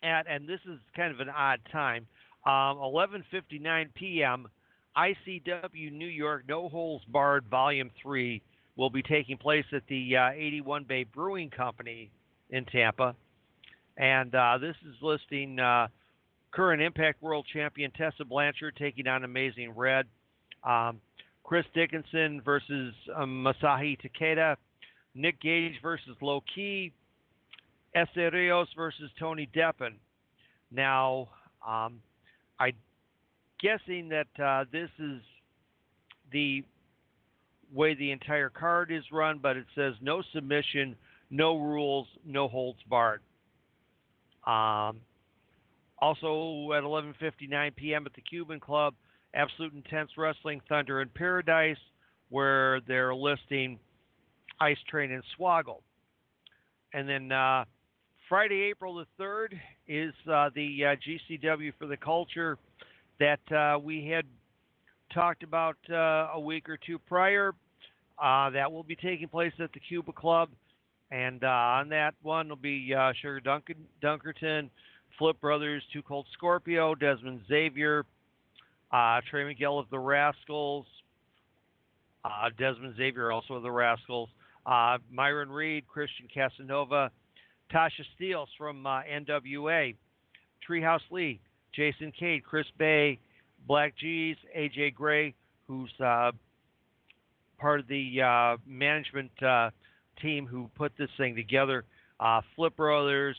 at 0.04 0.28
and 0.28 0.48
this 0.48 0.60
is 0.66 0.80
kind 0.96 1.12
of 1.14 1.20
an 1.20 1.30
odd 1.30 1.60
time, 1.72 2.08
um, 2.46 2.78
11:59 2.78 3.94
p.m. 3.94 4.48
ICW 4.98 5.92
New 5.92 6.08
York 6.08 6.44
No 6.48 6.70
Holes 6.70 7.02
Barred 7.08 7.46
Volume 7.46 7.92
Three 8.02 8.42
will 8.76 8.90
be 8.90 9.04
taking 9.04 9.38
place 9.38 9.66
at 9.74 9.84
the 9.88 10.18
uh, 10.18 10.30
81 10.32 10.86
Bay 10.86 11.04
Brewing 11.04 11.50
Company 11.50 12.10
in 12.50 12.66
Tampa, 12.66 13.16
and 13.98 14.34
uh, 14.34 14.58
this 14.58 14.76
is 14.88 14.96
listing 15.02 15.60
uh, 15.60 15.88
current 16.52 16.82
Impact 16.82 17.22
World 17.22 17.46
Champion 17.52 17.92
Tessa 17.92 18.26
Blanchard 18.26 18.76
taking 18.78 19.08
on 19.08 19.24
Amazing 19.24 19.72
Red, 19.76 20.08
um, 20.64 21.00
Chris 21.44 21.66
Dickinson 21.74 22.42
versus 22.42 22.94
um, 23.16 23.46
Masashi 23.46 23.98
Takeda, 24.00 24.56
Nick 25.16 25.42
Gage 25.42 25.82
versus 25.82 26.16
Low 26.22 26.44
Ki, 26.54 26.92
Essa 27.96 28.30
Rios 28.32 28.68
versus 28.76 29.10
Tony 29.20 29.50
Deppen. 29.56 29.96
Now, 30.72 31.30
um, 31.68 32.02
I'm 32.60 32.74
guessing 33.60 34.10
that 34.10 34.28
uh, 34.44 34.66
this 34.72 34.90
is 35.00 35.22
the 36.32 36.64
way 37.74 37.96
the 37.96 38.12
entire 38.12 38.50
card 38.50 38.92
is 38.92 39.04
run, 39.12 39.40
but 39.42 39.58
it 39.58 39.66
says 39.76 39.94
no 40.02 40.22
submission, 40.34 40.96
no 41.30 41.58
rules, 41.58 42.08
no 42.26 42.48
holds 42.48 42.80
barred. 42.88 43.22
Um, 44.46 45.02
also 46.00 46.72
at 46.74 46.84
11:59 46.84 47.76
p.m. 47.76 48.06
at 48.06 48.14
the 48.14 48.22
Cuban 48.22 48.60
Club, 48.60 48.94
Absolute 49.34 49.74
Intense 49.74 50.12
Wrestling 50.18 50.62
Thunder 50.70 51.02
in 51.02 51.10
Paradise, 51.10 51.78
where 52.30 52.82
they're 52.88 53.14
listing 53.14 53.80
Ice 54.60 54.78
Train 54.90 55.12
and 55.12 55.24
Swoggle. 55.38 55.82
And 56.94 57.08
then 57.08 57.32
uh, 57.32 57.66
Friday, 58.30 58.62
April 58.70 58.94
the 58.94 59.08
3rd, 59.20 59.60
is 59.88 60.14
uh, 60.32 60.52
the 60.54 60.86
uh, 60.86 60.96
GCW 60.98 61.74
for 61.80 61.88
the 61.88 61.98
Culture 61.98 62.60
that 63.20 63.40
uh, 63.52 63.80
we 63.80 64.06
had 64.06 64.24
talked 65.12 65.42
about 65.42 65.78
uh, 65.90 66.28
a 66.36 66.40
week 66.40 66.70
or 66.70 66.78
two 66.78 67.00
prior. 67.00 67.56
Uh, 68.24 68.52
that 68.52 68.72
will 68.72 68.84
be 68.84 68.96
taking 68.96 69.28
place 69.28 69.52
at 69.58 69.74
the 69.74 69.80
Cuba 69.80 70.12
Club. 70.12 70.50
And 71.10 71.44
on 71.44 71.90
that 71.90 72.14
one 72.22 72.50
will 72.50 72.56
be 72.56 72.94
Sugar 73.20 73.40
Duncan, 73.40 73.78
Dunkerton, 74.04 74.70
Flip 75.18 75.42
Brothers, 75.42 75.82
Two 75.92 76.04
Cold 76.04 76.28
Scorpio, 76.34 76.94
Desmond 76.94 77.42
Xavier, 77.48 78.06
Trey 78.92 79.44
Miguel 79.44 79.80
of 79.80 79.90
the 79.90 79.98
Rascals, 79.98 80.86
Desmond 82.60 82.96
Xavier 82.96 83.32
also 83.32 83.56
of 83.56 83.64
the 83.64 83.72
Rascals, 83.72 84.30
Myron 85.12 85.50
Reed, 85.50 85.88
Christian 85.88 86.28
Casanova, 86.32 87.10
Tasha 87.74 88.04
Steeles 88.16 88.50
from 88.58 88.86
uh, 88.86 89.02
NWA, 89.04 89.96
Treehouse 90.68 91.00
Lee, 91.12 91.40
Jason 91.74 92.12
Cade, 92.18 92.44
Chris 92.44 92.66
Bay, 92.78 93.20
Black 93.68 93.96
G's, 93.98 94.38
AJ 94.58 94.96
Gray, 94.96 95.34
who's 95.68 95.92
uh, 96.04 96.32
part 97.60 97.80
of 97.80 97.88
the 97.88 98.22
uh, 98.22 98.58
management 98.66 99.32
uh, 99.44 99.70
team 100.22 100.48
who 100.48 100.70
put 100.76 100.92
this 100.98 101.10
thing 101.18 101.36
together, 101.36 101.86
uh, 102.20 102.42
Flip 102.56 102.76
Brothers, 102.76 103.38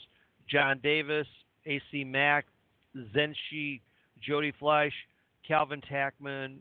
John 0.49 0.79
Davis, 0.83 1.27
AC 1.67 2.05
Mack, 2.05 2.47
Zenshi, 3.15 3.81
Jody 4.21 4.53
Fleisch, 4.59 4.93
Calvin 5.47 5.83
Tankman, 5.91 6.57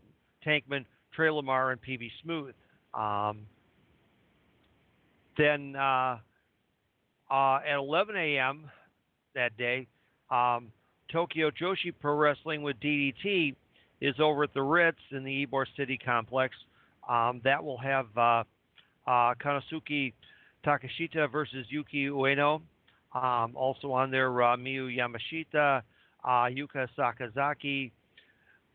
Tankman, 0.45 0.85
Trey 1.13 1.29
Lamar, 1.29 1.71
and 1.71 1.81
PB 1.81 2.09
Smooth. 2.23 2.53
Um, 2.93 3.45
then 5.37 5.75
uh, 7.31 7.59
at 7.67 7.77
11 7.77 8.15
a.m. 8.15 8.69
that 9.35 9.55
day, 9.57 9.87
um, 10.31 10.71
Tokyo 11.11 11.51
Joshi 11.51 11.93
Pro 11.99 12.15
Wrestling 12.15 12.61
with 12.61 12.79
DDT 12.79 13.55
is 14.01 14.15
over 14.19 14.43
at 14.43 14.53
the 14.53 14.61
Ritz 14.61 14.99
in 15.11 15.23
the 15.23 15.45
Ybor 15.45 15.65
City 15.75 15.97
complex. 15.97 16.55
Um, 17.07 17.41
that 17.43 17.63
will 17.63 17.77
have 17.77 18.05
uh, 18.15 18.43
uh, 19.07 19.33
Takeshita 20.65 21.31
versus 21.31 21.65
Yuki 21.69 22.05
Ueno. 22.07 22.61
Um, 23.13 23.55
also 23.55 23.91
on 23.91 24.11
there, 24.11 24.29
uh, 24.43 24.55
Miyu 24.55 24.95
Yamashita, 24.95 25.81
uh, 26.23 26.27
Yuka 26.27 26.87
Sakazaki, 26.97 27.91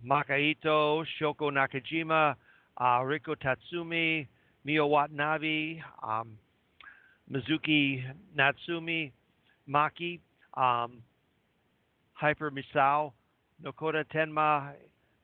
Maki 0.04 0.56
Itoh, 0.56 1.04
Shoko 1.20 1.52
Nakajima, 1.52 2.34
uh, 2.80 3.04
Rika 3.04 3.37
Tatsumi, 3.37 4.26
Miu 4.66 4.88
Watanabe, 4.88 5.80
um, 6.02 6.37
Mizuki 7.30 8.02
Natsumi, 8.36 9.12
Maki, 9.68 10.20
um, 10.54 11.02
Hyper 12.12 12.50
Misao, 12.50 13.12
Nodoka 13.62 14.04
Tenma, 14.14 14.72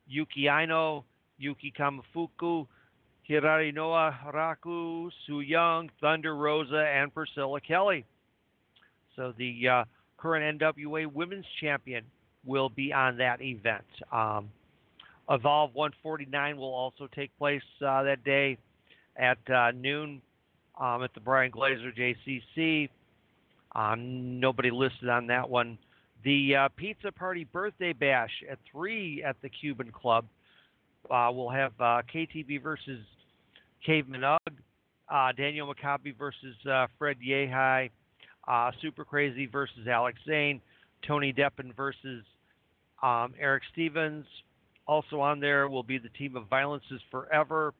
Yuki 0.06 0.48
Aino, 0.48 1.04
Yuki 1.38 1.72
Kamifuku, 1.78 2.66
Hirari 3.28 3.72
Noah 3.72 4.18
Raku, 4.32 5.10
Su 5.26 5.40
Yung, 5.40 5.90
Thunder 6.00 6.34
Rosa, 6.34 6.84
and 6.86 7.14
Priscilla 7.14 7.60
Kelly. 7.60 8.04
So 9.14 9.32
the 9.36 9.68
uh, 9.68 9.84
current 10.18 10.60
NWA 10.60 11.06
Women's 11.06 11.46
Champion 11.60 12.04
will 12.44 12.68
be 12.68 12.92
on 12.92 13.18
that 13.18 13.40
event. 13.40 13.84
Um, 14.12 14.50
Evolve 15.28 15.74
149 15.74 16.56
will 16.56 16.74
also 16.74 17.06
take 17.14 17.36
place 17.38 17.62
uh, 17.86 18.02
that 18.02 18.24
day 18.24 18.58
at 19.16 19.38
uh, 19.48 19.70
noon 19.70 20.20
um, 20.80 21.02
at 21.02 21.12
the 21.14 21.20
Bryan 21.20 21.52
Glazer 21.52 21.92
JCC. 21.96 22.88
Um, 23.74 24.40
nobody 24.40 24.70
listed 24.70 25.08
on 25.08 25.26
that 25.28 25.48
one. 25.48 25.78
The 26.24 26.56
uh, 26.56 26.68
Pizza 26.76 27.12
Party 27.12 27.44
Birthday 27.44 27.92
Bash 27.92 28.30
at 28.50 28.58
3 28.72 29.22
at 29.22 29.36
the 29.42 29.48
Cuban 29.48 29.92
Club. 29.92 30.26
Uh, 31.10 31.30
we'll 31.32 31.50
have 31.50 31.72
uh, 31.80 32.02
KTB 32.12 32.62
versus 32.62 33.00
Caveman 33.84 34.24
Ugg, 34.24 34.52
uh, 35.08 35.32
Daniel 35.32 35.72
Makabe 35.72 36.16
versus 36.16 36.54
uh, 36.70 36.86
Fred 36.98 37.16
Yehi, 37.26 37.90
uh, 38.48 38.70
Super 38.82 39.04
Crazy 39.04 39.46
versus 39.46 39.86
Alex 39.88 40.18
Zane, 40.26 40.60
Tony 41.06 41.32
Deppen 41.32 41.74
versus 41.74 42.24
um, 43.02 43.32
Erick 43.40 43.62
Stevens. 43.72 44.26
Also 44.86 45.20
on 45.20 45.40
there 45.40 45.68
will 45.68 45.82
be 45.82 45.98
the 45.98 46.08
team 46.10 46.36
of 46.36 46.48
Violences 46.48 47.00
Forever, 47.10 47.72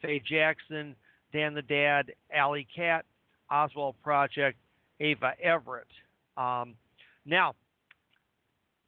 Faye 0.00 0.22
Jackson, 0.26 0.94
Dan 1.32 1.54
the 1.54 1.62
Dad, 1.62 2.12
Alley 2.32 2.66
Cat, 2.74 3.04
Oswald 3.50 3.96
Project, 4.02 4.58
Ava 5.00 5.32
Everett. 5.42 5.86
Um, 6.36 6.74
now, 7.24 7.54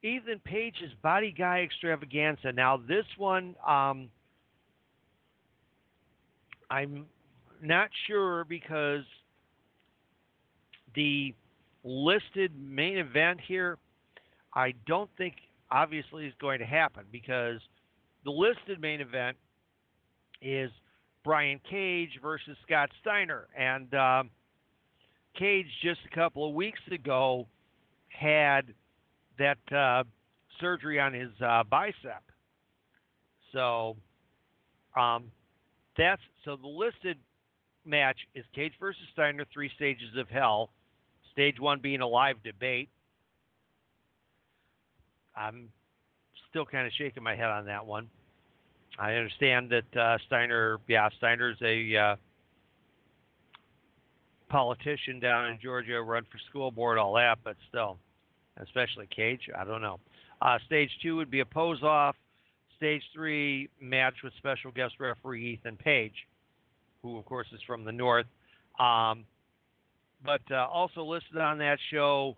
Ethan 0.02 0.40
Page's 0.44 0.92
Body 1.02 1.34
Guy 1.36 1.60
Extravaganza. 1.60 2.52
Now, 2.52 2.76
this 2.76 3.04
one, 3.16 3.54
um, 3.66 4.08
I'm 6.70 7.06
not 7.62 7.88
sure 8.06 8.44
because 8.44 9.04
the 10.94 11.34
listed 11.84 12.52
main 12.58 12.98
event 12.98 13.40
here, 13.46 13.78
I 14.54 14.74
don't 14.86 15.10
think 15.16 15.34
obviously 15.70 16.26
is 16.26 16.34
going 16.40 16.58
to 16.58 16.66
happen 16.66 17.04
because 17.10 17.60
the 18.24 18.30
listed 18.30 18.80
main 18.80 19.00
event 19.00 19.36
is 20.40 20.70
Brian 21.24 21.60
Cage 21.68 22.18
versus 22.22 22.56
Scott 22.66 22.90
Steiner. 23.00 23.46
And 23.56 23.92
um, 23.94 24.30
Cage 25.38 25.66
just 25.82 26.00
a 26.10 26.14
couple 26.14 26.48
of 26.48 26.54
weeks 26.54 26.80
ago 26.90 27.46
had 28.08 28.62
that 29.38 29.72
uh, 29.74 30.04
surgery 30.60 31.00
on 31.00 31.12
his 31.12 31.30
uh, 31.44 31.62
bicep. 31.68 32.22
So 33.52 33.96
um, 34.96 35.24
that's 35.96 36.22
so 36.44 36.56
the 36.56 36.68
listed 36.68 37.18
match 37.84 38.16
is 38.34 38.44
Cage 38.54 38.72
versus 38.80 39.02
Steiner, 39.12 39.44
three 39.52 39.70
stages 39.74 40.16
of 40.18 40.28
hell. 40.28 40.70
Stage 41.32 41.58
one 41.58 41.80
being 41.80 42.00
a 42.00 42.06
live 42.06 42.42
debate. 42.42 42.88
I'm 45.34 45.70
still 46.50 46.66
kind 46.66 46.86
of 46.86 46.92
shaking 46.98 47.22
my 47.22 47.34
head 47.34 47.48
on 47.48 47.66
that 47.66 47.86
one. 47.86 48.08
I 48.98 49.14
understand 49.14 49.70
that 49.70 49.96
uh, 49.96 50.18
Steiner, 50.26 50.78
yeah, 50.86 51.08
Steiner's 51.18 51.56
a 51.62 51.96
uh, 51.96 52.16
politician 54.48 55.18
down 55.18 55.50
in 55.50 55.58
Georgia, 55.62 56.00
run 56.02 56.24
for 56.30 56.38
school 56.50 56.70
board, 56.70 56.98
all 56.98 57.14
that, 57.14 57.38
but 57.42 57.56
still, 57.68 57.98
especially 58.58 59.06
Cage, 59.06 59.48
I 59.56 59.64
don't 59.64 59.80
know. 59.80 59.98
Uh, 60.42 60.58
stage 60.66 60.90
two 61.02 61.16
would 61.16 61.30
be 61.30 61.40
a 61.40 61.46
pose 61.46 61.82
off. 61.82 62.16
Stage 62.76 63.02
three 63.14 63.68
match 63.80 64.14
with 64.22 64.32
special 64.38 64.72
guest 64.72 64.94
referee 64.98 65.52
Ethan 65.52 65.76
Page, 65.76 66.14
who 67.02 67.16
of 67.16 67.24
course 67.24 67.46
is 67.52 67.60
from 67.66 67.84
the 67.84 67.92
north. 67.92 68.26
Um, 68.78 69.24
but 70.24 70.42
uh, 70.50 70.66
also 70.66 71.04
listed 71.04 71.38
on 71.38 71.58
that 71.58 71.78
show, 71.90 72.36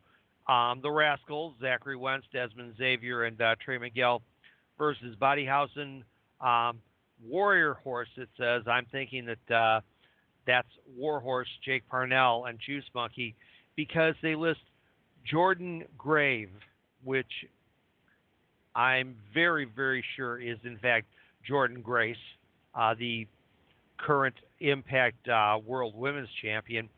um, 0.49 0.81
the 0.83 0.91
Rascals, 0.91 1.55
Zachary 1.61 1.97
Wentz, 1.97 2.27
Desmond 2.33 2.75
Xavier, 2.77 3.25
and 3.25 3.41
uh, 3.41 3.55
Trey 3.65 3.79
Miguel 3.79 4.23
versus 4.79 5.17
Bodyhausen. 5.21 6.03
Um, 6.41 6.81
Warrior 7.25 7.75
Horse, 7.75 8.09
it 8.17 8.29
says. 8.39 8.63
I'm 8.67 8.87
thinking 8.93 9.27
that 9.27 9.55
uh, 9.55 9.81
that's 10.47 10.69
Warhorse, 10.97 11.49
Jake 11.65 11.89
Parnell, 11.89 12.47
and 12.47 12.59
Juice 12.65 12.85
Monkey 12.95 13.35
because 13.77 14.15
they 14.23 14.35
list 14.35 14.61
Jordan 15.25 15.85
Grave, 15.97 16.51
which 17.03 17.31
I'm 18.75 19.17
very, 19.33 19.65
very 19.65 20.05
sure 20.17 20.41
is 20.41 20.59
in 20.65 20.79
fact 20.79 21.07
Jordynne 21.49 21.83
Grace, 21.83 22.17
uh, 22.75 22.95
the 22.99 23.27
current 23.99 24.35
Impact 24.61 25.29
uh, 25.29 25.59
World 25.65 25.95
Women's 25.97 26.29
Champion, 26.43 26.89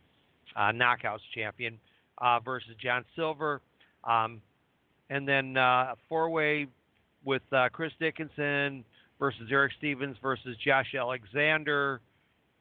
uh, 0.57 0.73
Knockouts 0.73 1.21
Champion, 1.35 1.78
uh, 2.19 2.40
versus 2.40 2.71
John 2.83 3.05
Silver. 3.14 3.61
Um, 4.05 4.40
and 5.11 5.27
then 5.29 5.57
uh, 5.57 5.94
four 6.09 6.31
way 6.31 6.66
with 7.25 7.42
uh, 7.53 7.68
Chris 7.72 7.92
Dickinson 8.01 8.85
versus 9.18 9.48
Erick 9.50 9.72
Stevens 9.79 10.16
versus 10.22 10.57
Josh 10.64 10.94
Alexander, 10.98 12.00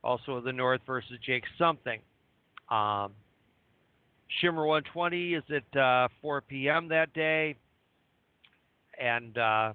also 0.03 0.33
of 0.33 0.43
the 0.43 0.53
North 0.53 0.81
versus 0.85 1.17
Jake 1.25 1.43
Something. 1.57 1.99
Um, 2.69 3.11
Shimmer 4.41 4.65
120 4.65 5.33
is 5.35 5.43
at 5.49 5.79
uh, 5.79 6.07
4 6.21 6.41
p.m. 6.41 6.87
that 6.89 7.13
day, 7.13 7.55
and 8.99 9.37
uh, 9.37 9.73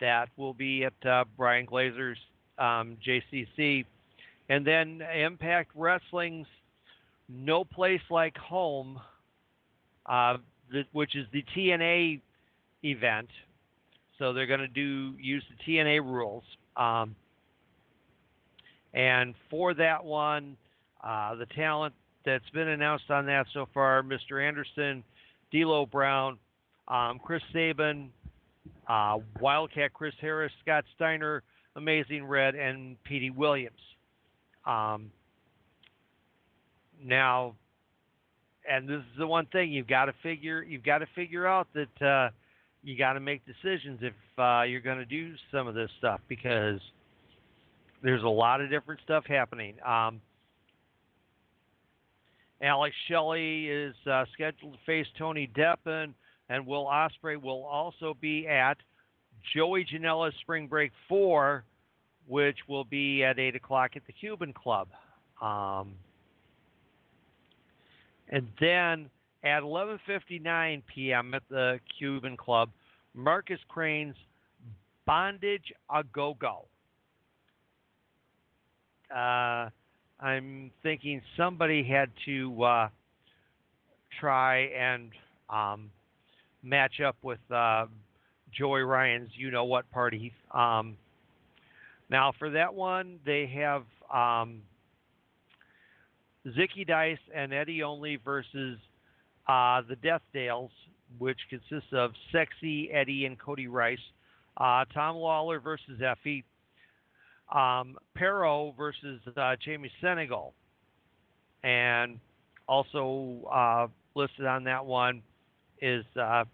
that 0.00 0.28
will 0.36 0.54
be 0.54 0.84
at 0.84 1.08
uh, 1.08 1.24
Bryan 1.36 1.66
Glazer's 1.66 2.18
um, 2.58 2.96
JCC. 3.06 3.84
And 4.48 4.66
then 4.66 5.00
Impact 5.00 5.70
Wrestling's 5.74 6.46
No 7.28 7.64
Place 7.64 8.02
Like 8.10 8.36
Home, 8.36 9.00
uh, 10.06 10.36
which 10.92 11.16
is 11.16 11.26
the 11.32 11.44
TNA 11.56 12.20
event. 12.82 13.28
So 14.18 14.32
they're 14.32 14.46
going 14.46 14.60
to 14.60 14.68
do 14.68 15.14
use 15.20 15.44
the 15.50 15.72
TNA 15.72 16.00
rules. 16.04 16.44
Um, 16.76 17.16
and 18.92 19.34
for 19.50 19.74
that 19.74 20.04
one, 20.04 20.56
uh, 21.02 21.34
the 21.34 21.46
talent 21.46 21.94
that's 22.24 22.48
been 22.50 22.68
announced 22.68 23.10
on 23.10 23.26
that 23.26 23.46
so 23.52 23.68
far 23.74 24.02
Mr. 24.02 24.46
Anderson, 24.46 25.02
D'Lo 25.52 25.84
Brown, 25.86 26.38
um, 26.88 27.18
Chris 27.18 27.42
Sabin, 27.52 28.10
uh, 28.88 29.18
Wildcat 29.40 29.92
Chris 29.92 30.14
Harris, 30.20 30.52
Scott 30.62 30.84
Steiner, 30.94 31.42
Amazing 31.76 32.24
Red, 32.24 32.54
and 32.54 33.02
Petey 33.04 33.30
Williams. 33.30 33.80
Um, 34.64 35.10
now, 37.02 37.54
and 38.68 38.88
this 38.88 38.98
is 38.98 39.18
the 39.18 39.26
one 39.26 39.46
thing 39.46 39.72
you've 39.72 39.88
got 39.88 40.06
to 40.06 40.14
figure 40.22 40.62
you've 40.62 40.84
got 40.84 40.98
to 40.98 41.06
figure 41.14 41.46
out 41.46 41.68
that 41.74 42.02
uh, 42.06 42.30
you 42.84 42.98
got 42.98 43.14
to 43.14 43.20
make 43.20 43.42
decisions 43.46 44.00
if 44.02 44.12
uh, 44.38 44.62
you're 44.62 44.80
going 44.80 44.98
to 44.98 45.06
do 45.06 45.32
some 45.50 45.66
of 45.66 45.74
this 45.74 45.90
stuff 45.98 46.20
because 46.28 46.78
there's 48.02 48.22
a 48.22 48.28
lot 48.28 48.60
of 48.60 48.68
different 48.68 49.00
stuff 49.02 49.24
happening. 49.26 49.74
Um, 49.84 50.20
Alex 52.62 52.94
Shelley 53.08 53.66
is 53.68 53.94
uh, 54.10 54.24
scheduled 54.34 54.74
to 54.74 54.78
face 54.84 55.06
Tony 55.18 55.50
Deppen, 55.56 56.12
and 56.50 56.66
Will 56.66 56.84
Ospreay 56.84 57.40
will 57.40 57.64
also 57.64 58.16
be 58.20 58.46
at 58.46 58.76
Joey 59.54 59.84
Janela's 59.84 60.34
Spring 60.40 60.66
Break 60.66 60.92
4, 61.08 61.64
which 62.28 62.58
will 62.68 62.84
be 62.84 63.24
at 63.24 63.38
8 63.38 63.56
o'clock 63.56 63.92
at 63.96 64.02
the 64.06 64.12
Cuban 64.12 64.52
Club. 64.52 64.88
Um, 65.40 65.94
and 68.28 68.46
then 68.60 69.10
at 69.44 69.62
11:59 69.62 70.82
p.m. 70.92 71.34
at 71.34 71.42
the 71.50 71.78
Cuban 71.98 72.36
Club, 72.36 72.70
Marcus 73.14 73.60
Crane's 73.68 74.16
Bondage 75.06 75.72
a 75.94 76.02
Go 76.02 76.34
Go. 76.40 76.66
Uh, 79.14 79.68
I'm 80.18 80.70
thinking 80.82 81.20
somebody 81.36 81.84
had 81.84 82.10
to 82.24 82.62
uh, 82.62 82.88
try 84.18 84.60
and 84.76 85.10
um, 85.50 85.90
match 86.62 87.00
up 87.06 87.16
with 87.22 87.38
uh, 87.50 87.86
Joey 88.56 88.80
Ryan's 88.80 89.30
You 89.34 89.50
Know 89.50 89.64
What 89.64 89.90
Party. 89.90 90.32
Um, 90.52 90.96
now, 92.08 92.32
for 92.38 92.50
that 92.50 92.74
one, 92.74 93.18
they 93.26 93.46
have 93.54 93.82
um, 94.12 94.62
Zicky 96.46 96.86
Dice 96.86 97.18
and 97.34 97.52
Eddie 97.52 97.82
Only 97.82 98.16
versus 98.16 98.78
uh, 99.46 99.82
the 99.88 99.96
Deathdales, 99.96 100.70
which 101.18 101.38
consists 101.50 101.92
of 101.92 102.12
Sexy 102.32 102.90
Eddie 102.92 103.26
and 103.26 103.38
Cody 103.38 103.68
Rice. 103.68 103.98
Uh, 104.56 104.84
Tom 104.92 105.16
Lawlor 105.16 105.60
versus 105.60 106.00
Effy 106.00 106.44
um, 107.52 107.96
Pero 108.14 108.74
versus 108.76 109.20
uh, 109.36 109.56
Jamie 109.64 109.90
Senegal, 110.00 110.54
and 111.62 112.18
also 112.68 113.48
uh, 113.52 113.86
listed 114.14 114.46
on 114.46 114.64
that 114.64 114.84
one 114.84 115.22
is 115.82 116.04
uh, 116.20 116.44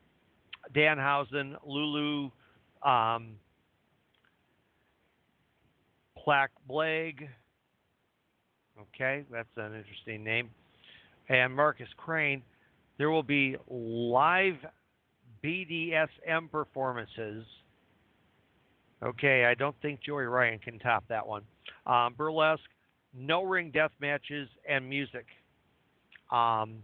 Danhausen, 0.75 1.55
Lulu, 1.65 2.31
um, 2.83 3.37
Plaque 6.19 6.51
Blag. 6.69 7.29
Okay, 8.95 9.25
that's 9.31 9.49
an 9.57 9.75
interesting 9.75 10.25
name. 10.25 10.51
And 11.29 11.55
Marcus 11.55 11.89
Crane. 11.97 12.43
There 13.01 13.09
will 13.09 13.23
be 13.23 13.57
live 13.67 14.59
BDSM 15.43 16.51
performances 16.53 17.47
Okay, 19.03 19.47
I 19.47 19.55
don't 19.55 19.75
think 19.81 20.01
Joey 20.03 20.25
Ryan 20.25 20.59
can 20.59 20.79
top 20.79 21.05
that 21.09 21.27
one. 21.27 21.43
Um, 21.87 22.15
burlesque, 22.17 22.63
no 23.17 23.43
ring 23.43 23.71
death 23.71 23.93
matches, 24.01 24.49
and 24.69 24.89
music. 24.89 25.25
Um, 26.31 26.83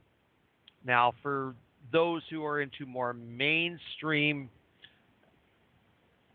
now, 0.85 1.13
for 1.23 1.55
those 1.93 2.23
who 2.31 2.45
are 2.45 2.63
into 2.63 2.87
more 2.87 3.13
mainstream 3.13 4.49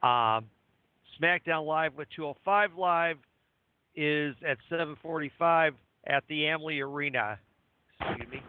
uh, 0.03 0.41
SmackDown 1.19 1.65
Live 1.65 1.95
with 1.95 2.07
205 2.15 2.75
Live, 2.77 3.17
is 3.95 4.35
at 4.47 4.57
7:45 4.71 5.73
at 6.07 6.23
the 6.29 6.45
Amalie 6.45 6.79
Arena. 6.79 7.39
Excuse 7.99 8.31
me. 8.31 8.41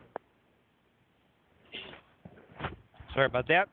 Sorry 3.14 3.26
about 3.26 3.48
that. 3.48 3.68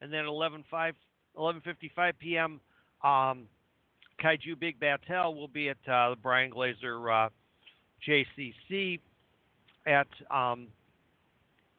And 0.00 0.12
then 0.12 0.24
11:5 0.24 0.92
11:55 1.36 2.12
p.m. 2.18 2.60
Um, 3.02 3.46
Kaiju 4.22 4.58
Big 4.58 4.78
Battel 4.80 5.34
will 5.34 5.48
be 5.48 5.68
at 5.68 5.76
uh, 5.88 6.10
the 6.10 6.16
Bryan 6.22 6.50
Glazer 6.50 7.26
uh, 7.26 7.28
JCC 8.06 9.00
at 9.86 10.08
um, 10.30 10.68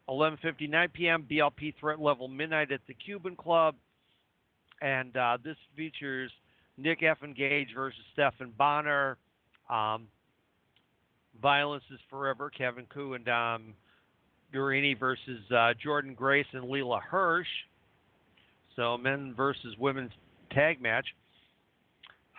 11:59 0.10 0.94
p.m. 0.94 1.26
BLP 1.30 1.76
Threat 1.80 2.00
Level 2.00 2.28
Midnight 2.28 2.72
at 2.72 2.82
the 2.88 2.94
Cuban 2.94 3.36
Club, 3.36 3.76
and 4.82 5.16
uh, 5.16 5.38
this 5.44 5.58
features 5.76 6.32
Nick 6.78 7.02
Effengage 7.02 7.76
versus 7.76 8.00
Stephan 8.14 8.54
Bonnar, 8.58 9.18
Um, 9.70 10.08
Violence 11.42 11.84
is 11.92 12.00
Forever, 12.10 12.50
Kevin 12.50 12.86
Ku 12.88 13.14
and 13.14 13.26
Dom 13.26 13.74
Garrini 14.54 14.98
versus 14.98 15.40
uh, 15.52 15.74
Jordynne 15.84 16.16
Grace 16.16 16.46
and 16.54 16.64
Leyla 16.64 17.02
Hirsch. 17.02 17.48
So 18.76 18.98
men 18.98 19.34
versus 19.36 19.76
women's 19.78 20.12
tag 20.52 20.82
match. 20.82 21.06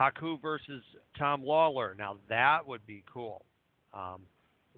Haku 0.00 0.40
versus 0.40 0.82
Tom 1.18 1.42
Lawlor. 1.44 1.94
Now 1.96 2.16
that 2.28 2.66
would 2.66 2.84
be 2.86 3.04
cool. 3.12 3.44
Um, 3.94 4.22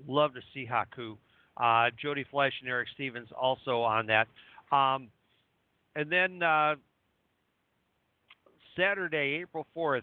love 0.06 0.34
to 0.34 0.40
see 0.52 0.66
Haku. 0.66 1.16
Uh, 1.56 1.90
Jody 2.00 2.24
Fleisch 2.30 2.52
and 2.60 2.68
Erick 2.68 2.88
Stevens 2.94 3.28
also 3.38 3.82
on 3.82 4.06
that. 4.06 4.26
Um, 4.74 5.08
and 5.94 6.10
then 6.10 6.42
uh, 6.42 6.74
Saturday, 8.76 9.40
April 9.40 9.66
4th, 9.76 10.02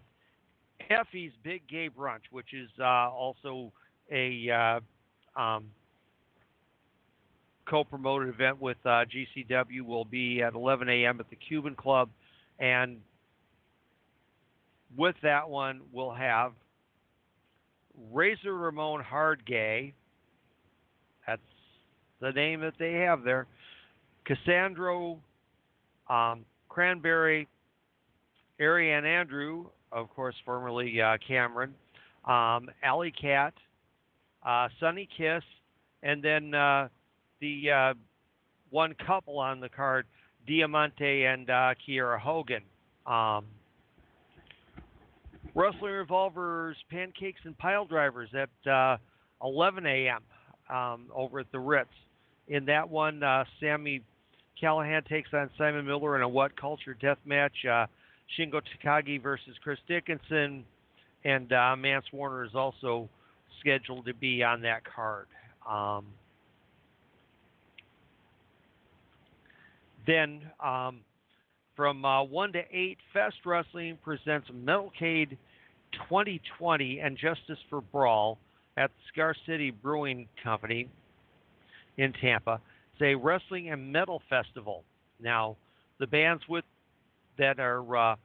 Effy's 0.90 1.34
Big 1.44 1.68
Gay 1.68 1.90
Brunch, 1.90 2.22
which 2.32 2.54
is 2.54 2.70
uh, 2.80 3.10
also 3.12 3.72
a 4.12 4.50
uh, 4.50 5.40
um, 5.40 5.66
co-promoted 7.66 8.30
event 8.30 8.62
with 8.62 8.78
uh, 8.86 9.06
GCW, 9.06 9.82
will 9.82 10.06
be 10.06 10.42
at 10.42 10.54
11 10.54 10.90
a.m. 10.90 11.20
at 11.20 11.30
the 11.30 11.36
Cuban 11.36 11.76
Club, 11.76 12.10
and 12.60 12.98
with 14.98 15.16
that 15.24 15.50
one, 15.50 15.82
we'll 15.92 16.14
have 16.14 16.54
Razor 18.12 18.54
Ramon 18.54 19.04
Hardgay. 19.04 19.94
That's 21.28 21.42
the 22.20 22.32
name 22.32 22.62
that 22.62 22.74
they 22.78 22.94
have 22.94 23.24
there. 23.24 23.48
Cassandro 24.26 25.20
um, 26.10 26.46
Cranberry, 26.70 27.48
Ariane 28.60 29.06
Andrew, 29.06 29.66
of 29.92 30.10
course, 30.10 30.36
formerly 30.46 31.02
uh, 31.02 31.18
Cameron, 31.26 31.74
um, 32.26 32.70
Alley 32.84 33.12
Cat, 33.12 33.54
uh, 34.46 34.68
Sonny 34.80 35.08
Kiss, 35.18 35.44
and 36.04 36.24
then 36.24 36.54
uh, 36.54 36.88
the 37.42 37.72
uh, 37.72 37.94
one 38.70 38.96
couple 39.06 39.40
on 39.40 39.60
the 39.60 39.70
card, 39.70 40.06
Diamante 40.48 41.26
and 41.26 41.50
uh, 41.50 41.74
Kiera 41.88 42.20
Hogan. 42.20 42.64
Um, 43.06 43.46
Wrestling 45.54 45.92
Revolvers, 45.92 46.78
Pancakes, 46.90 47.42
and 47.44 47.58
Pile 47.58 47.86
Drivers 47.86 48.30
at 48.34 48.72
uh, 48.72 48.98
11 49.44 49.86
a.m. 49.86 50.22
Um, 50.74 51.08
over 51.14 51.40
at 51.40 51.52
the 51.52 51.60
Ritz. 51.60 51.90
In 52.48 52.66
that 52.66 52.90
one, 52.90 53.22
uh, 53.22 53.44
Sami 53.60 54.02
Callihan 54.62 55.06
takes 55.08 55.30
on 55.34 55.50
Simon 55.58 55.86
Miller 55.86 56.16
in 56.16 56.22
a 56.22 56.30
What 56.30 56.60
Culture 56.60 56.96
death 57.00 57.18
match. 57.26 57.66
Uh, 57.70 57.88
Shingo 58.38 58.62
Takagi 58.62 59.22
versus 59.22 59.56
Chris 59.62 59.80
Dickinson, 59.88 60.64
and 61.26 61.52
uh, 61.52 61.76
Mance 61.76 62.06
Warner 62.14 62.46
is 62.46 62.56
also 62.56 63.10
scheduled 63.60 64.06
to 64.06 64.14
be 64.14 64.42
on 64.44 64.62
that 64.62 64.84
card. 64.86 65.28
Um, 65.70 66.06
then 70.06 70.42
um, 70.64 71.02
from 71.76 72.04
uh, 72.06 72.24
1 72.24 72.54
to 72.54 72.62
8, 72.72 72.98
Fest 73.14 73.36
Wrestling 73.46 73.98
presents 74.04 74.48
Metalcade 74.50 75.38
2020 76.10 77.00
and 77.00 77.18
Justice 77.18 77.60
for 77.70 77.82
Brawl 77.82 78.38
at 78.78 78.92
Cigar 79.10 79.36
City 79.46 79.72
Brewing 79.72 80.28
Company 80.44 80.88
in 81.98 82.14
Tampa. 82.14 82.60
It's 82.94 83.02
a 83.02 83.16
wrestling 83.16 83.70
and 83.70 83.92
metal 83.92 84.22
festival. 84.30 84.84
Now, 85.20 85.58
the 86.00 86.08
bands 86.08 86.44
with 86.48 86.66
that 87.38 87.60
are 87.60 87.96
uh, 87.96 88.16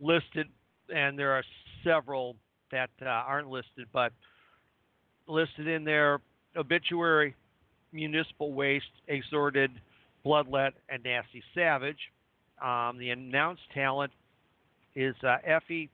listed, 0.00 0.48
and 0.94 1.18
there 1.18 1.32
are 1.32 1.44
several 1.84 2.36
that 2.72 2.90
uh, 3.02 3.06
aren't 3.08 3.48
listed, 3.48 3.86
but 3.92 4.12
listed 5.26 5.68
in 5.68 5.84
there 5.84 6.20
Obituary, 6.56 7.34
Municipal 7.92 8.52
Waste, 8.52 8.84
Exhorder, 9.08 9.68
Bloodlet, 10.24 10.72
and 10.88 11.02
Nasty 11.02 11.42
Savage. 11.54 11.98
Um, 12.62 12.98
the 12.98 13.10
announced 13.10 13.62
talent 13.72 14.12
is 14.94 15.14
uh, 15.22 15.36
Effy 15.48 15.88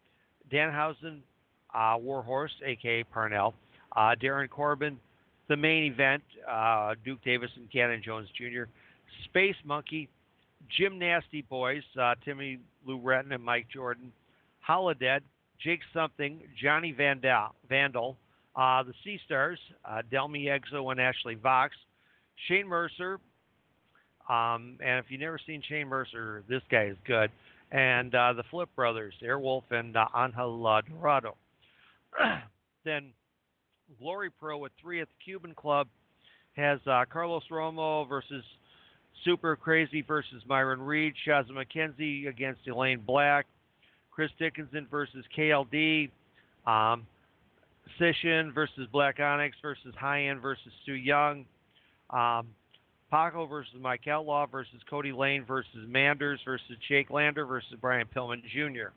Danhausen, 0.52 1.20
uh, 1.74 1.96
Warhorse, 1.98 2.52
aka 2.64 3.04
Parnell, 3.04 3.54
uh, 3.96 4.14
Darin 4.20 4.48
Corbin, 4.48 4.98
the 5.48 5.56
main 5.56 5.92
event, 5.92 6.22
uh, 6.50 6.94
Duke 7.04 7.22
Davis 7.24 7.50
and 7.56 7.70
Ganon 7.70 8.02
Jones 8.02 8.28
Jr., 8.36 8.64
Space 9.24 9.56
Monkey, 9.64 10.08
Jim 10.76 10.98
Nasty 10.98 11.42
Boys, 11.42 11.82
uh, 12.00 12.14
Timmy 12.24 12.58
Lou 12.84 12.98
Retton 12.98 13.32
and 13.32 13.44
Mike 13.44 13.66
Jordan, 13.72 14.10
Holodead, 14.68 15.20
Jake 15.62 15.80
Something, 15.94 16.40
Johnny 16.60 16.92
Vandal, 16.92 17.54
Vandal 17.68 18.16
uh, 18.56 18.82
the 18.82 18.94
Sea 19.04 19.20
Stars, 19.24 19.58
Delmy 20.10 20.46
Exo 20.46 20.90
and 20.90 21.00
Ashley 21.00 21.34
Vox, 21.34 21.76
Shane 22.48 22.66
Mercer, 22.66 23.20
um, 24.28 24.78
and 24.84 24.98
if 24.98 25.06
you've 25.08 25.20
never 25.20 25.38
seen 25.46 25.62
Shane 25.68 25.88
Mercer, 25.88 26.42
this 26.48 26.62
guy 26.70 26.84
is 26.84 26.96
good. 27.06 27.30
And 27.72 28.14
uh, 28.14 28.32
the 28.32 28.44
Flip 28.50 28.68
Brothers, 28.76 29.14
Airwolf 29.22 29.62
and 29.70 29.96
uh, 29.96 30.06
Angel 30.16 30.80
Dorado. 30.88 31.36
then 32.84 33.12
Glory 33.98 34.30
Pro 34.30 34.58
with 34.58 34.72
three 34.80 35.00
at 35.00 35.08
the 35.08 35.24
Cuban 35.24 35.54
Club 35.54 35.88
has 36.56 36.80
uh, 36.86 37.04
Carlos 37.12 37.42
Romo 37.50 38.08
versus 38.08 38.44
Super 39.24 39.56
Crazy 39.56 40.02
versus 40.02 40.42
Myron 40.48 40.80
Reed, 40.80 41.14
Shazza 41.26 41.50
McKenzie 41.50 42.28
against 42.28 42.60
Elaine 42.66 43.02
Black, 43.06 43.46
Chris 44.10 44.30
Dickinson 44.38 44.86
versus 44.90 45.24
KLD, 45.36 46.10
um, 46.66 47.06
Sishin 48.00 48.52
versus 48.52 48.88
Black 48.92 49.20
Onyx 49.20 49.56
versus 49.62 49.94
High 49.98 50.26
End 50.26 50.40
versus 50.40 50.72
Su 50.84 50.92
Yung, 50.92 51.44
um, 52.10 52.46
Paco 53.10 53.46
versus 53.46 53.74
Mike 53.80 54.06
Outlaw 54.08 54.46
versus 54.46 54.80
Cody 54.88 55.12
Lane 55.12 55.44
versus 55.44 55.86
Manders 55.86 56.40
versus 56.44 56.76
Jake 56.88 57.10
Lander 57.10 57.46
versus 57.46 57.74
Brian 57.80 58.06
Pillman 58.14 58.42
Jr. 58.52 58.90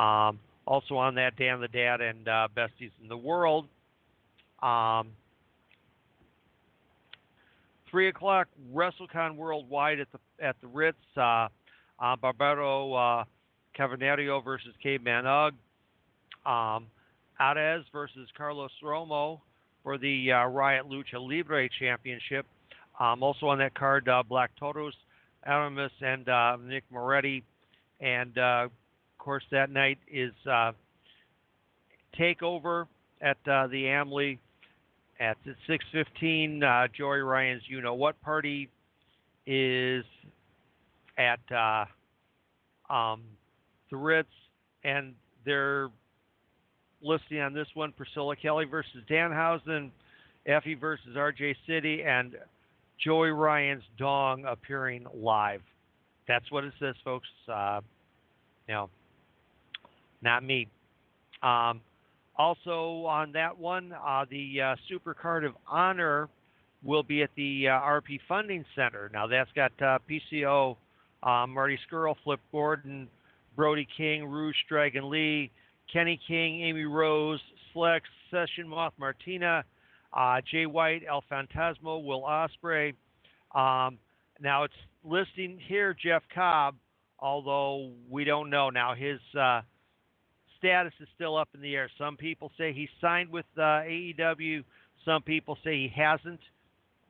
Um, 0.00 0.38
also 0.66 0.96
on 0.96 1.14
that, 1.16 1.36
Dan 1.36 1.60
the 1.60 1.68
Dad 1.68 2.00
and 2.00 2.28
uh, 2.28 2.48
Besties 2.56 2.92
in 3.02 3.08
the 3.08 3.16
World. 3.16 3.66
Um, 4.62 5.08
Three 7.90 8.08
o'clock, 8.08 8.48
WrestleCon 8.74 9.36
Worldwide 9.36 10.00
at 10.00 10.08
the 10.12 10.44
at 10.44 10.56
the 10.60 10.66
Ritz. 10.66 10.98
Uh, 11.16 11.48
uh, 12.00 12.16
Barbaro 12.16 12.92
uh, 12.92 13.24
Cavernario 13.78 14.44
versus 14.44 14.74
Caveman 14.82 15.26
Ugg. 15.26 15.54
Um, 16.44 16.86
versus 17.92 18.28
Carlos 18.36 18.70
Romo 18.82 19.40
for 19.82 19.96
the 19.96 20.32
uh, 20.32 20.46
Riot 20.46 20.86
Lucha 20.86 21.14
Libre 21.18 21.68
Championship. 21.78 22.46
Um, 22.98 23.22
also 23.22 23.46
on 23.46 23.58
that 23.58 23.74
card, 23.74 24.08
uh, 24.08 24.22
Black 24.22 24.50
Totos, 24.58 24.94
Aramis, 25.46 25.92
and 26.00 26.28
uh, 26.28 26.56
Nick 26.62 26.84
Moretti. 26.90 27.44
And 28.00 28.36
uh, 28.36 28.66
of 28.66 28.70
course, 29.18 29.44
that 29.50 29.70
night 29.70 29.98
is 30.10 30.32
uh, 30.50 30.72
Takeover 32.18 32.86
at 33.20 33.36
uh, 33.50 33.68
the 33.68 33.86
Amalie 33.88 34.38
at 35.20 35.36
6:15. 35.68 36.62
Uh, 36.62 36.88
Joey 36.96 37.20
Ryan's 37.20 37.62
You 37.68 37.80
Know 37.80 37.94
What 37.94 38.20
party 38.22 38.68
is 39.46 40.04
at 41.16 41.40
um, 42.90 43.22
the 43.90 43.96
Ritz, 43.96 44.28
and 44.84 45.14
they're 45.44 45.88
listing 47.02 47.40
on 47.40 47.54
this 47.54 47.68
one 47.74 47.92
Priscilla 47.92 48.36
Kelly 48.36 48.64
versus 48.64 49.02
Danhausen, 49.08 49.90
Effy 50.46 50.78
versus 50.78 51.16
RJ 51.16 51.54
City, 51.66 52.02
and 52.02 52.36
Joey 53.02 53.30
Ryan's 53.30 53.84
Dong 53.96 54.44
appearing 54.46 55.06
live. 55.14 55.62
That's 56.26 56.50
what 56.50 56.64
it 56.64 56.72
says, 56.80 56.94
folks. 57.04 57.28
Uh, 57.50 57.80
you 58.66 58.74
know, 58.74 58.90
not 60.22 60.42
me. 60.44 60.68
Um, 61.42 61.80
also 62.36 63.04
on 63.06 63.32
that 63.32 63.58
one, 63.58 63.92
uh, 63.92 64.24
the 64.30 64.60
uh, 64.60 64.76
Super 64.88 65.14
Card 65.14 65.44
of 65.44 65.54
Honor 65.66 66.28
will 66.82 67.02
be 67.02 67.22
at 67.22 67.30
the 67.36 67.68
uh, 67.68 67.72
RP 67.72 68.20
Funding 68.28 68.64
Center. 68.74 69.10
Now 69.12 69.26
that's 69.26 69.50
got 69.52 69.72
uh, 69.82 69.98
PCO, 70.08 70.76
uh, 71.22 71.46
Marty 71.46 71.78
Scurll, 71.90 72.14
Flip 72.24 72.40
Gordon, 72.52 73.08
Brody 73.56 73.86
King, 73.96 74.24
Rouge 74.26 74.56
Dragon 74.68 75.10
Lee, 75.10 75.50
Kenny 75.92 76.20
King, 76.28 76.62
Amy 76.62 76.84
Rose, 76.84 77.40
Slex, 77.74 78.02
Session 78.30 78.68
Moth 78.68 78.92
Martina, 78.98 79.64
uh, 80.12 80.40
Jay 80.50 80.66
White, 80.66 81.02
El 81.08 81.22
Fantasmo, 81.30 82.04
Will 82.04 82.22
Ospreay. 82.22 82.94
Um, 83.54 83.98
now 84.40 84.64
it's 84.64 84.74
listing 85.04 85.58
here 85.66 85.94
Jeff 85.94 86.22
Cobb, 86.34 86.76
although 87.18 87.90
we 88.10 88.24
don't 88.24 88.50
know 88.50 88.70
now. 88.70 88.94
His 88.94 89.20
uh, 89.38 89.62
status 90.58 90.92
is 91.00 91.08
still 91.14 91.36
up 91.36 91.48
in 91.54 91.60
the 91.60 91.74
air. 91.74 91.90
Some 91.98 92.16
people 92.16 92.50
say 92.58 92.72
he 92.72 92.88
signed 93.00 93.30
with 93.30 93.46
uh, 93.56 93.82
AEW. 93.82 94.64
Some 95.04 95.22
people 95.22 95.56
say 95.64 95.74
he 95.74 95.92
hasn't. 95.94 96.40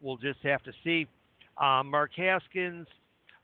We'll 0.01 0.17
just 0.17 0.41
have 0.45 0.63
to 0.65 0.73
see. 0.85 1.07
Um, 1.61 1.91
Mark 1.91 2.13
Haskins, 2.17 2.87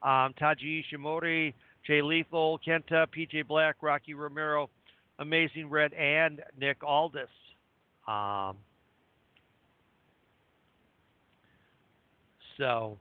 um, 0.03 0.35
Taiji 0.41 0.85
Ishimori, 0.85 1.53
Jay 1.87 2.01
Lethal, 2.01 2.61
Kenta, 2.67 3.07
PJ 3.07 3.47
Black, 3.47 3.77
Rocky 3.83 4.15
Romero, 4.15 4.71
Amazing 5.19 5.69
Red, 5.69 5.93
and 5.95 6.41
Nick 6.59 6.85
Aldis. 6.85 7.29
Um, 8.07 8.57
so, 12.59 12.97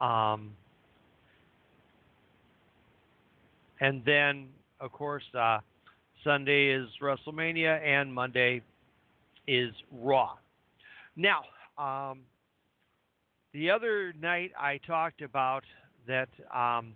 um, 0.00 0.52
and 3.80 4.02
then 4.04 4.48
of 4.84 4.92
course, 4.92 5.24
uh, 5.38 5.60
Sunday 6.22 6.68
is 6.68 6.88
WrestleMania 7.02 7.80
and 7.82 8.12
Monday 8.12 8.60
is 9.46 9.70
Raw. 9.90 10.34
Now, 11.16 11.42
um, 11.78 12.20
the 13.52 13.70
other 13.70 14.12
night 14.20 14.52
I 14.58 14.78
talked 14.86 15.22
about 15.22 15.64
that 16.06 16.28
um, 16.54 16.94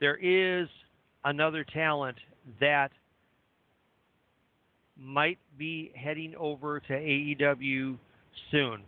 there 0.00 0.16
is 0.16 0.68
another 1.24 1.64
talent 1.64 2.16
that 2.60 2.90
might 4.98 5.38
be 5.58 5.92
heading 5.94 6.34
over 6.36 6.80
to 6.80 6.92
AEW 6.92 7.96
soon. 8.50 8.82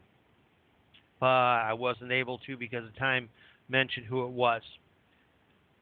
But 1.20 1.26
I 1.26 1.72
wasn't 1.72 2.12
able 2.12 2.38
to 2.38 2.56
because 2.56 2.84
of 2.84 2.96
time 2.96 3.28
mentioned 3.68 4.06
who 4.06 4.24
it 4.24 4.30
was. 4.30 4.62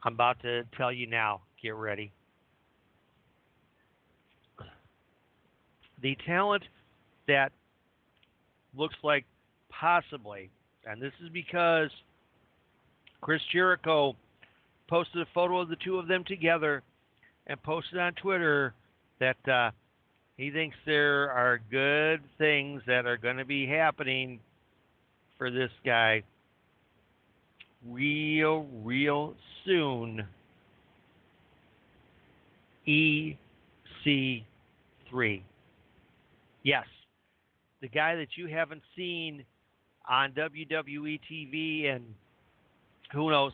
I'm 0.05 0.15
about 0.15 0.41
to 0.43 0.63
tell 0.77 0.93
you 0.93 1.07
now. 1.07 1.41
Get 1.63 1.75
ready. 1.75 2.13
The 6.03 6.17
talent 6.27 6.65
that 7.29 7.53
looks 8.77 8.97
like 9.05 9.25
possibly, 9.71 10.51
and 10.85 11.01
this 11.01 11.13
is 11.23 11.29
because 11.29 11.91
Chris 13.21 13.41
Jericho 13.53 14.17
posted 14.89 15.23
a 15.23 15.27
photo 15.33 15.61
of 15.61 15.69
the 15.69 15.77
two 15.77 15.99
of 15.99 16.09
them 16.09 16.25
together 16.25 16.83
and 17.47 17.63
posted 17.63 17.99
on 17.99 18.13
Twitter 18.15 18.75
that 19.21 19.49
uh, 19.49 19.71
he 20.37 20.51
thinks 20.51 20.77
there 20.85 21.31
are 21.31 21.61
good 21.71 22.21
things 22.37 22.83
that 22.87 23.07
are 23.07 23.17
going 23.17 23.37
to 23.37 23.45
be 23.45 23.67
happening 23.67 24.41
for 25.43 25.51
this 25.51 25.73
guy 25.85 26.23
real, 27.91 28.65
real 28.85 29.35
soon. 29.65 30.25
EC3. 32.87 33.35
Yes, 36.63 36.87
the 37.81 37.89
guy 37.89 38.15
that 38.15 38.29
you 38.37 38.47
haven't 38.47 38.83
seen 38.95 39.45
on 40.09 40.31
WWE 40.31 41.19
TV 41.29 41.93
and 41.93 42.05
who 43.13 43.29
knows 43.29 43.53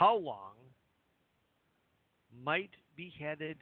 how 0.00 0.16
long 0.16 0.54
might 2.44 2.70
be 2.96 3.12
headed 3.20 3.56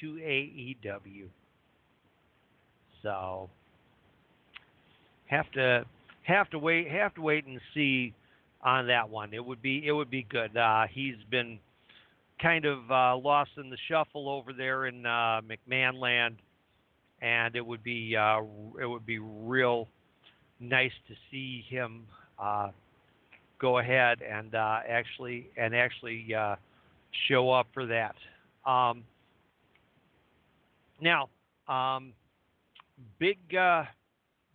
to 0.00 0.14
AEW. 0.14 1.26
So 3.02 3.50
have 5.26 5.50
to 5.52 5.84
have 6.30 6.48
to 6.50 6.58
wait 6.58 6.88
have 6.90 7.14
to 7.14 7.20
wait 7.20 7.46
and 7.46 7.60
see 7.74 8.14
on 8.62 8.86
that 8.86 9.08
one. 9.08 9.34
It 9.34 9.44
would 9.44 9.62
be 9.62 9.86
it 9.86 9.92
would 9.92 10.10
be 10.10 10.22
good. 10.22 10.56
Uh, 10.56 10.86
he's 10.90 11.16
been 11.30 11.58
kind 12.40 12.64
of 12.64 12.90
uh, 12.90 13.16
lost 13.16 13.50
in 13.56 13.70
the 13.70 13.76
shuffle 13.88 14.28
over 14.28 14.52
there 14.52 14.86
in 14.86 15.04
uh, 15.04 15.40
McMahon 15.42 15.98
land, 15.98 16.36
and 17.20 17.54
it 17.56 17.64
would 17.64 17.82
be 17.82 18.16
uh, 18.16 18.40
it 18.80 18.86
would 18.86 19.06
be 19.06 19.18
real 19.18 19.88
nice 20.58 20.92
to 21.08 21.14
see 21.30 21.64
him 21.68 22.06
uh, 22.38 22.68
go 23.58 23.78
ahead 23.78 24.20
and 24.22 24.54
uh, 24.54 24.80
actually 24.88 25.48
and 25.56 25.74
actually 25.74 26.34
uh, 26.34 26.56
show 27.28 27.50
up 27.50 27.66
for 27.72 27.86
that. 27.86 28.14
Um, 28.64 29.04
now, 31.00 31.28
um, 31.68 32.12
big 33.18 33.38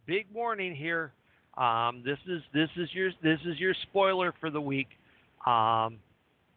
big 0.06 0.28
warning 0.34 0.76
here. 0.76 1.12
Um, 1.58 2.04
this 2.06 2.18
is 2.28 2.42
this 2.54 2.70
is 2.76 2.90
your 2.94 3.12
this 3.24 3.40
is 3.46 3.60
your 3.60 3.74
spoiler 3.84 4.34
for 4.40 4.50
the 4.50 4.60
week. 4.60 4.90
Um, 5.46 6.00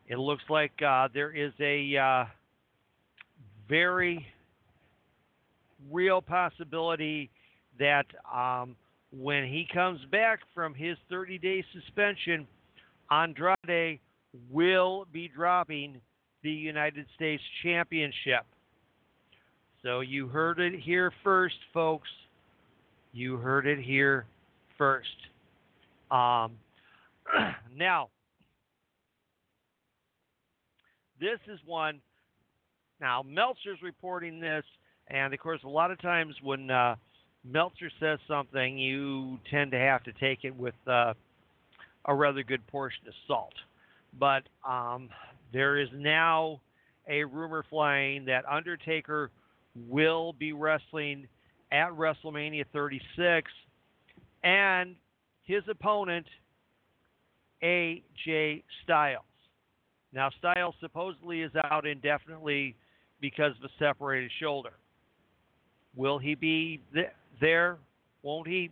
it 0.09 0.19
looks 0.19 0.43
like 0.49 0.73
uh, 0.83 1.09
there 1.15 1.31
is 1.31 1.53
a 1.61 1.97
uh, 1.97 2.25
very 3.69 4.27
real 5.91 6.21
possibility 6.21 7.31
that 7.79 8.07
um, 8.35 8.75
when 9.13 9.45
he 9.45 9.67
comes 9.73 10.01
back 10.11 10.41
from 10.55 10.75
his 10.75 10.97
30 11.09 11.39
day 11.39 11.65
suspension, 11.73 12.47
Andrade 13.11 14.01
will 14.51 15.07
be 15.13 15.29
dropping 15.29 16.01
the 16.43 16.51
United 16.51 17.07
States 17.15 17.43
Championship. 17.63 18.45
So 19.83 20.01
you 20.01 20.27
heard 20.27 20.59
it 20.59 20.81
here 20.81 21.13
first, 21.23 21.57
folks. 21.73 22.09
You 23.13 23.37
heard 23.37 23.67
it 23.67 23.79
here 23.79 24.27
first. 24.79 25.09
Um, 26.11 26.53
now, 27.77 28.09
this 31.21 31.39
is 31.53 31.59
one. 31.67 32.01
Now, 33.01 33.23
Meltzer's 33.23 33.83
reporting 33.83 34.41
this, 34.41 34.65
and 35.09 35.35
of 35.35 35.41
course, 35.41 35.61
a 35.65 35.69
lot 35.69 35.91
of 35.91 36.01
times 36.01 36.35
when 36.43 36.71
uh, 36.71 36.97
Meltzer 37.45 37.91
says 38.01 38.19
something, 38.27 38.79
you 38.79 39.39
tend 39.51 39.71
to 39.73 39.79
have 39.79 40.03
to 40.05 40.13
take 40.13 40.45
it 40.45 40.57
with 40.57 40.75
uh, 40.87 41.15
a 42.07 42.15
rather 42.15 42.43
good 42.43 42.67
portion 42.67 43.07
of 43.07 43.15
salt. 43.27 43.55
But 44.19 44.45
um, 44.69 45.11
there 45.53 45.79
is 45.79 45.89
now 45.95 46.61
a 47.09 47.25
rumor 47.25 47.65
flying 47.69 48.25
that 48.27 48.45
Undertaker 48.51 49.31
will 49.89 50.33
be 50.33 50.53
wrestling 50.53 51.29
at 51.71 51.91
WrestleMania 51.91 52.65
36, 52.73 53.51
and 54.43 54.95
his 55.45 55.63
opponent, 55.69 56.27
AJ 57.63 58.63
Styles. 58.85 59.25
Now, 60.13 60.31
Styles 60.39 60.75
supposedly 60.81 61.43
is 61.43 61.53
out 61.71 61.87
indefinitely 61.87 62.77
because 63.21 63.53
of 63.59 63.65
a 63.65 63.73
separated 63.79 64.31
shoulder. 64.41 64.73
Will 65.97 66.19
he 66.19 66.35
be 66.35 66.81
th- 66.95 67.09
there? 67.41 67.79
Won't 68.23 68.49
he? 68.49 68.71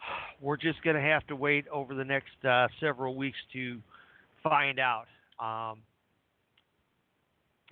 We're 0.40 0.56
just 0.56 0.82
going 0.82 0.96
to 0.96 1.02
have 1.02 1.26
to 1.28 1.36
wait 1.36 1.66
over 1.68 1.94
the 1.94 2.04
next 2.04 2.44
uh, 2.44 2.68
several 2.80 3.14
weeks 3.14 3.38
to 3.52 3.80
find 4.42 4.78
out. 4.78 5.06
Um, 5.38 5.78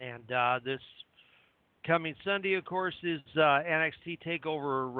and 0.00 0.32
uh, 0.32 0.60
this 0.64 0.80
coming 1.86 2.14
Sunday, 2.24 2.54
of 2.54 2.64
course, 2.64 2.94
is 3.02 3.20
uh, 3.36 3.40
NXT 3.40 4.18
Takeover 4.26 4.94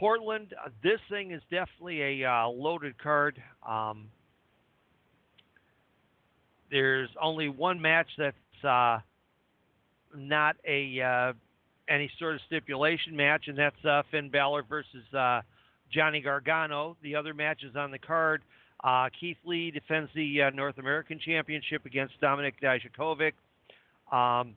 uh, 0.00 0.04
Portland. 0.04 0.54
this 0.82 1.00
thing 1.10 1.32
is 1.32 1.42
definitely 1.50 2.22
a 2.22 2.30
uh, 2.30 2.48
loaded 2.48 2.98
card. 2.98 3.40
Um, 3.66 4.08
there's 6.70 7.10
only 7.20 7.48
one 7.48 7.80
match 7.80 8.08
that's 8.16 8.64
uh, 8.64 8.98
not 10.16 10.56
a 10.66 11.00
uh, 11.00 11.32
any 11.88 12.10
sort 12.18 12.34
of 12.34 12.40
stipulation 12.46 13.16
match, 13.16 13.48
and 13.48 13.58
that's 13.58 13.84
uh, 13.84 14.02
Finn 14.10 14.30
Balor 14.30 14.64
versus 14.68 15.14
uh, 15.16 15.40
Johnny 15.92 16.20
Gargano. 16.20 16.96
The 17.02 17.16
other 17.16 17.34
matches 17.34 17.74
on 17.76 17.90
the 17.90 17.98
card: 17.98 18.42
uh, 18.84 19.08
Keith 19.18 19.38
Lee 19.44 19.70
defends 19.70 20.10
the 20.14 20.42
uh, 20.42 20.50
North 20.50 20.78
American 20.78 21.18
Championship 21.18 21.84
against 21.86 22.20
Dominik 22.20 22.54
Dijakovic. 22.62 23.32
Um, 24.14 24.56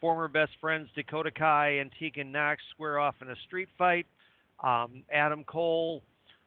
former 0.00 0.28
best 0.28 0.52
friends 0.60 0.88
Dakota 0.94 1.30
Kai 1.30 1.78
and 1.78 1.90
Tegan 1.98 2.32
Nox 2.32 2.62
square 2.70 2.98
off 2.98 3.16
in 3.20 3.30
a 3.30 3.36
street 3.46 3.68
fight. 3.76 4.06
Um, 4.62 5.02
Adam 5.12 5.44
Cole 5.44 6.02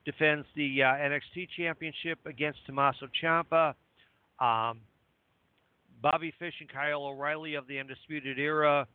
defends 0.06 0.45
the 0.56 0.84
uh, 0.84 0.88
NXT 0.88 1.47
Championship 1.56 2.19
against 2.26 2.60
Tommaso 2.65 3.08
Ciampa. 3.21 3.74
Um, 4.39 4.80
Bobby 6.02 6.34
Fish 6.39 6.56
and 6.60 6.69
Kyle 6.69 7.04
O'Reilly 7.04 7.56
of 7.56 7.67
the 7.67 7.80
Undisputed 7.80 8.39
Era 8.39 8.88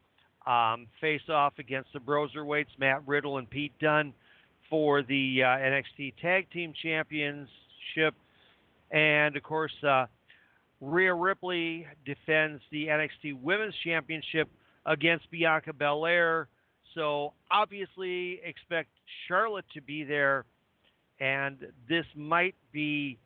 um, 0.46 0.86
face 1.00 1.28
off 1.28 1.54
against 1.58 1.92
the 1.92 2.00
Broserweights, 2.00 2.78
Matt 2.78 3.06
Riddle 3.06 3.38
and 3.38 3.48
Pete 3.48 3.72
Dunne, 3.80 4.12
for 4.68 5.02
the 5.02 5.42
uh, 5.42 5.46
NXT 5.46 6.14
Tag 6.20 6.50
Team 6.50 6.72
Championship. 6.82 8.14
And 8.90 9.36
of 9.36 9.42
course, 9.42 9.72
uh, 9.86 10.06
Rhea 10.80 11.14
Ripley 11.14 11.86
defends 12.04 12.60
the 12.70 12.86
NXT 12.86 13.40
Women's 13.40 13.74
Championship 13.84 14.48
against 14.84 15.30
Bianca 15.30 15.72
Belair. 15.72 16.48
So 16.96 17.34
obviously 17.50 18.40
expect 18.42 18.88
Charlotte 19.28 19.66
to 19.74 19.82
be 19.82 20.02
there, 20.02 20.46
and 21.20 21.58
this 21.88 22.06
might 22.16 22.54
be 22.72 23.18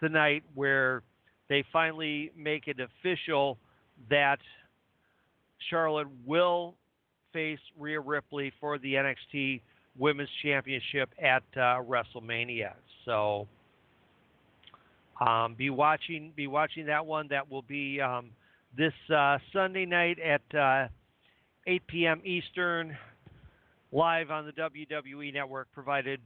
the 0.00 0.08
night 0.08 0.44
where 0.54 1.02
they 1.48 1.64
finally 1.72 2.30
make 2.36 2.68
it 2.68 2.76
official 2.78 3.58
that 4.08 4.38
Charlotte 5.68 6.06
will 6.24 6.76
face 7.32 7.58
Rhea 7.76 8.00
Ripley 8.00 8.52
for 8.60 8.78
the 8.78 8.94
NXT 8.94 9.60
Women's 9.98 10.30
Championship 10.42 11.10
at 11.20 11.42
uh, 11.56 11.82
WrestleMania. 11.82 12.74
So 13.04 13.48
um, 15.20 15.54
be 15.54 15.68
watching 15.70 16.32
be 16.36 16.46
watching 16.46 16.86
that 16.86 17.04
one. 17.04 17.26
That 17.28 17.50
will 17.50 17.62
be 17.62 18.00
um, 18.00 18.30
this 18.76 18.94
uh, 19.12 19.38
Sunday 19.52 19.84
night 19.84 20.18
at 20.20 20.42
uh, 20.56 20.88
8 21.66 21.86
p.m. 21.86 22.22
Eastern, 22.24 22.96
live 23.92 24.30
on 24.30 24.46
the 24.46 24.52
WWE 24.52 25.32
Network, 25.32 25.68
provided 25.72 26.20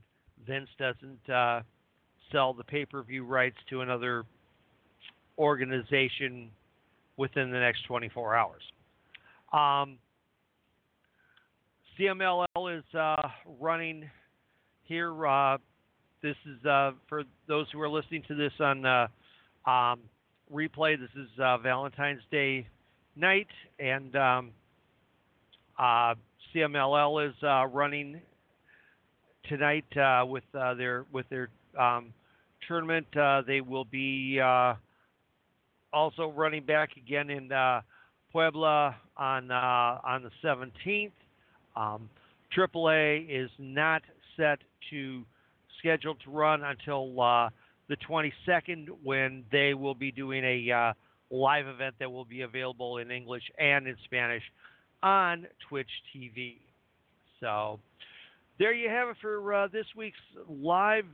Vince 0.47 0.69
doesn't 0.79 1.31
uh, 1.31 1.61
sell 2.33 2.55
the 2.55 2.65
pay-per-view 2.65 3.25
rights 3.25 3.57
to 3.71 3.83
another 3.83 4.25
organization 5.39 6.51
within 7.17 7.51
the 7.51 7.59
next 7.59 7.85
24 7.87 8.35
hours. 8.35 8.63
Um, 9.53 9.99
CMLL 11.99 12.79
is 12.79 12.85
uh, 12.95 13.29
running 13.61 14.09
here. 14.85 15.27
Uh, 15.27 15.59
this 16.23 16.37
is 16.47 16.65
uh, 16.67 16.93
for 17.09 17.25
those 17.49 17.67
who 17.73 17.81
are 17.81 17.89
listening 17.89 18.23
to 18.29 18.35
this 18.35 18.53
on 18.61 18.85
uh, 18.85 19.07
um, 19.69 20.01
replay. 20.53 20.99
This 20.99 21.11
is 21.17 21.29
uh, 21.41 21.59
Valentine's 21.59 22.23
Day 22.31 22.67
night, 23.17 23.49
and 23.79 24.15
um, 24.17 24.51
uh, 25.79 26.15
CMLL 26.55 27.29
is 27.29 27.35
uh, 27.43 27.67
running 27.67 28.21
tonight 29.49 29.85
with 30.27 30.45
their 30.53 31.05
with 31.13 31.29
their 31.29 31.49
um, 31.79 32.13
tournament. 32.67 33.07
they 33.47 33.61
will 33.61 33.85
be 33.85 34.41
also 35.93 36.31
running 36.31 36.65
back 36.65 36.91
again 36.97 37.31
in 37.31 37.49
Puebla 38.33 38.97
on 39.17 39.51
on 39.51 40.23
the 40.23 40.31
17th. 40.45 41.13
Um, 41.77 42.09
AAA 42.57 43.27
is 43.29 43.51
not 43.59 44.03
set 44.37 44.59
to 44.91 45.25
scheduled 45.79 46.19
to 46.25 46.31
run 46.31 46.63
until 46.65 47.21
uh, 47.21 47.49
the 47.89 47.97
22nd 48.09 48.89
when 49.03 49.45
they 49.53 49.75
will 49.75 49.95
be 49.95 50.11
doing 50.11 50.45
a 50.45 50.73
uh, 50.73 50.93
live 51.31 51.67
event 51.67 51.95
that 51.99 52.11
will 52.11 52.25
be 52.25 52.43
available 52.43 52.99
in 52.99 53.11
English 53.11 53.43
and 53.59 53.87
in 53.87 53.97
Spanish 54.05 54.43
on 55.07 55.47
Twitch 55.69 55.89
TV. 56.13 56.57
So 57.39 57.79
there 58.59 58.73
you 58.73 58.89
have 58.89 59.09
it 59.09 59.17
for 59.21 59.55
uh, 59.55 59.69
this 59.69 59.87
week's 59.97 60.19
live. 60.49 61.05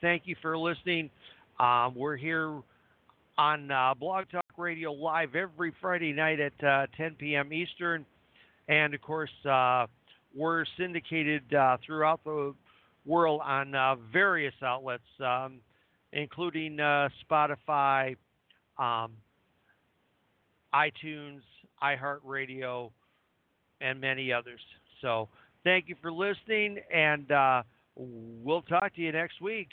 Thank 0.00 0.22
you 0.26 0.36
for 0.40 0.56
listening. 0.56 1.10
Um, 1.58 1.96
we're 1.96 2.16
here 2.16 2.60
on 3.36 3.72
uh, 3.72 3.94
Blog 3.98 4.26
Talk 4.30 4.44
Radio 4.56 4.92
live 4.92 5.34
every 5.34 5.72
Friday 5.80 6.12
night 6.12 6.38
at 6.38 6.64
uh, 6.64 6.86
10 6.96 7.16
p.m. 7.16 7.52
Eastern. 7.52 8.06
And 8.68 8.94
of 8.94 9.02
course, 9.02 9.30
uh, 9.44 9.86
we're 10.32 10.64
syndicated 10.78 11.52
uh, 11.52 11.78
throughout 11.84 12.22
the 12.22 12.54
world 13.04 13.40
on 13.42 13.74
uh, 13.74 13.96
various 14.12 14.54
outlets, 14.62 15.02
um, 15.26 15.58
including 16.12 16.76
Spotify, 16.76 18.14
um, 18.78 19.10
iTunes, 20.72 21.40
iHeartRadio, 21.82 22.92
and 23.80 24.00
many 24.00 24.32
others. 24.32 24.60
So 25.00 25.28
thank 25.64 25.88
you 25.88 25.96
for 26.00 26.12
listening, 26.12 26.78
and 26.92 27.30
uh, 27.30 27.62
we'll 27.96 28.62
talk 28.62 28.94
to 28.94 29.00
you 29.00 29.12
next 29.12 29.40
week. 29.40 29.68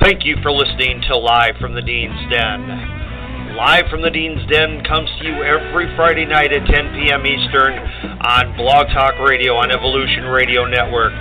Thank 0.00 0.24
you 0.24 0.36
for 0.42 0.52
listening 0.52 1.02
to 1.08 1.16
Live 1.16 1.54
from 1.60 1.74
the 1.74 1.82
Dean's 1.82 2.30
Den. 2.30 3.04
Live 3.56 3.84
from 3.88 4.02
the 4.02 4.10
Dean's 4.10 4.42
Den 4.50 4.82
comes 4.84 5.08
to 5.20 5.24
you 5.24 5.42
every 5.44 5.86
Friday 5.96 6.26
night 6.26 6.52
at 6.52 6.66
10 6.66 6.92
p.m. 6.92 7.24
Eastern 7.24 7.78
on 8.26 8.56
Blog 8.56 8.88
Talk 8.88 9.14
Radio 9.26 9.54
on 9.54 9.70
Evolution 9.70 10.24
Radio 10.24 10.66
Network. 10.66 11.12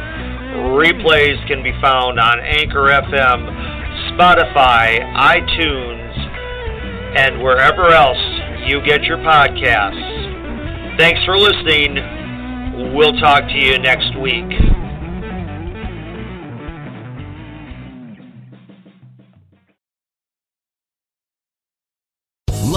Replays 0.74 1.38
can 1.48 1.62
be 1.62 1.72
found 1.80 2.20
on 2.20 2.40
Anchor 2.42 2.90
FM, 2.90 4.18
Spotify, 4.18 5.00
iTunes, 5.16 6.14
and 7.18 7.42
wherever 7.42 7.90
else 7.90 8.18
you 8.68 8.82
get 8.84 9.04
your 9.04 9.18
podcasts. 9.18 10.13
Thanks 10.98 11.26
for 11.26 11.36
listening. 11.38 12.94
We'll 12.94 13.18
talk 13.20 13.48
to 13.48 13.58
you 13.58 13.80
next 13.80 14.16
week. 14.20 14.83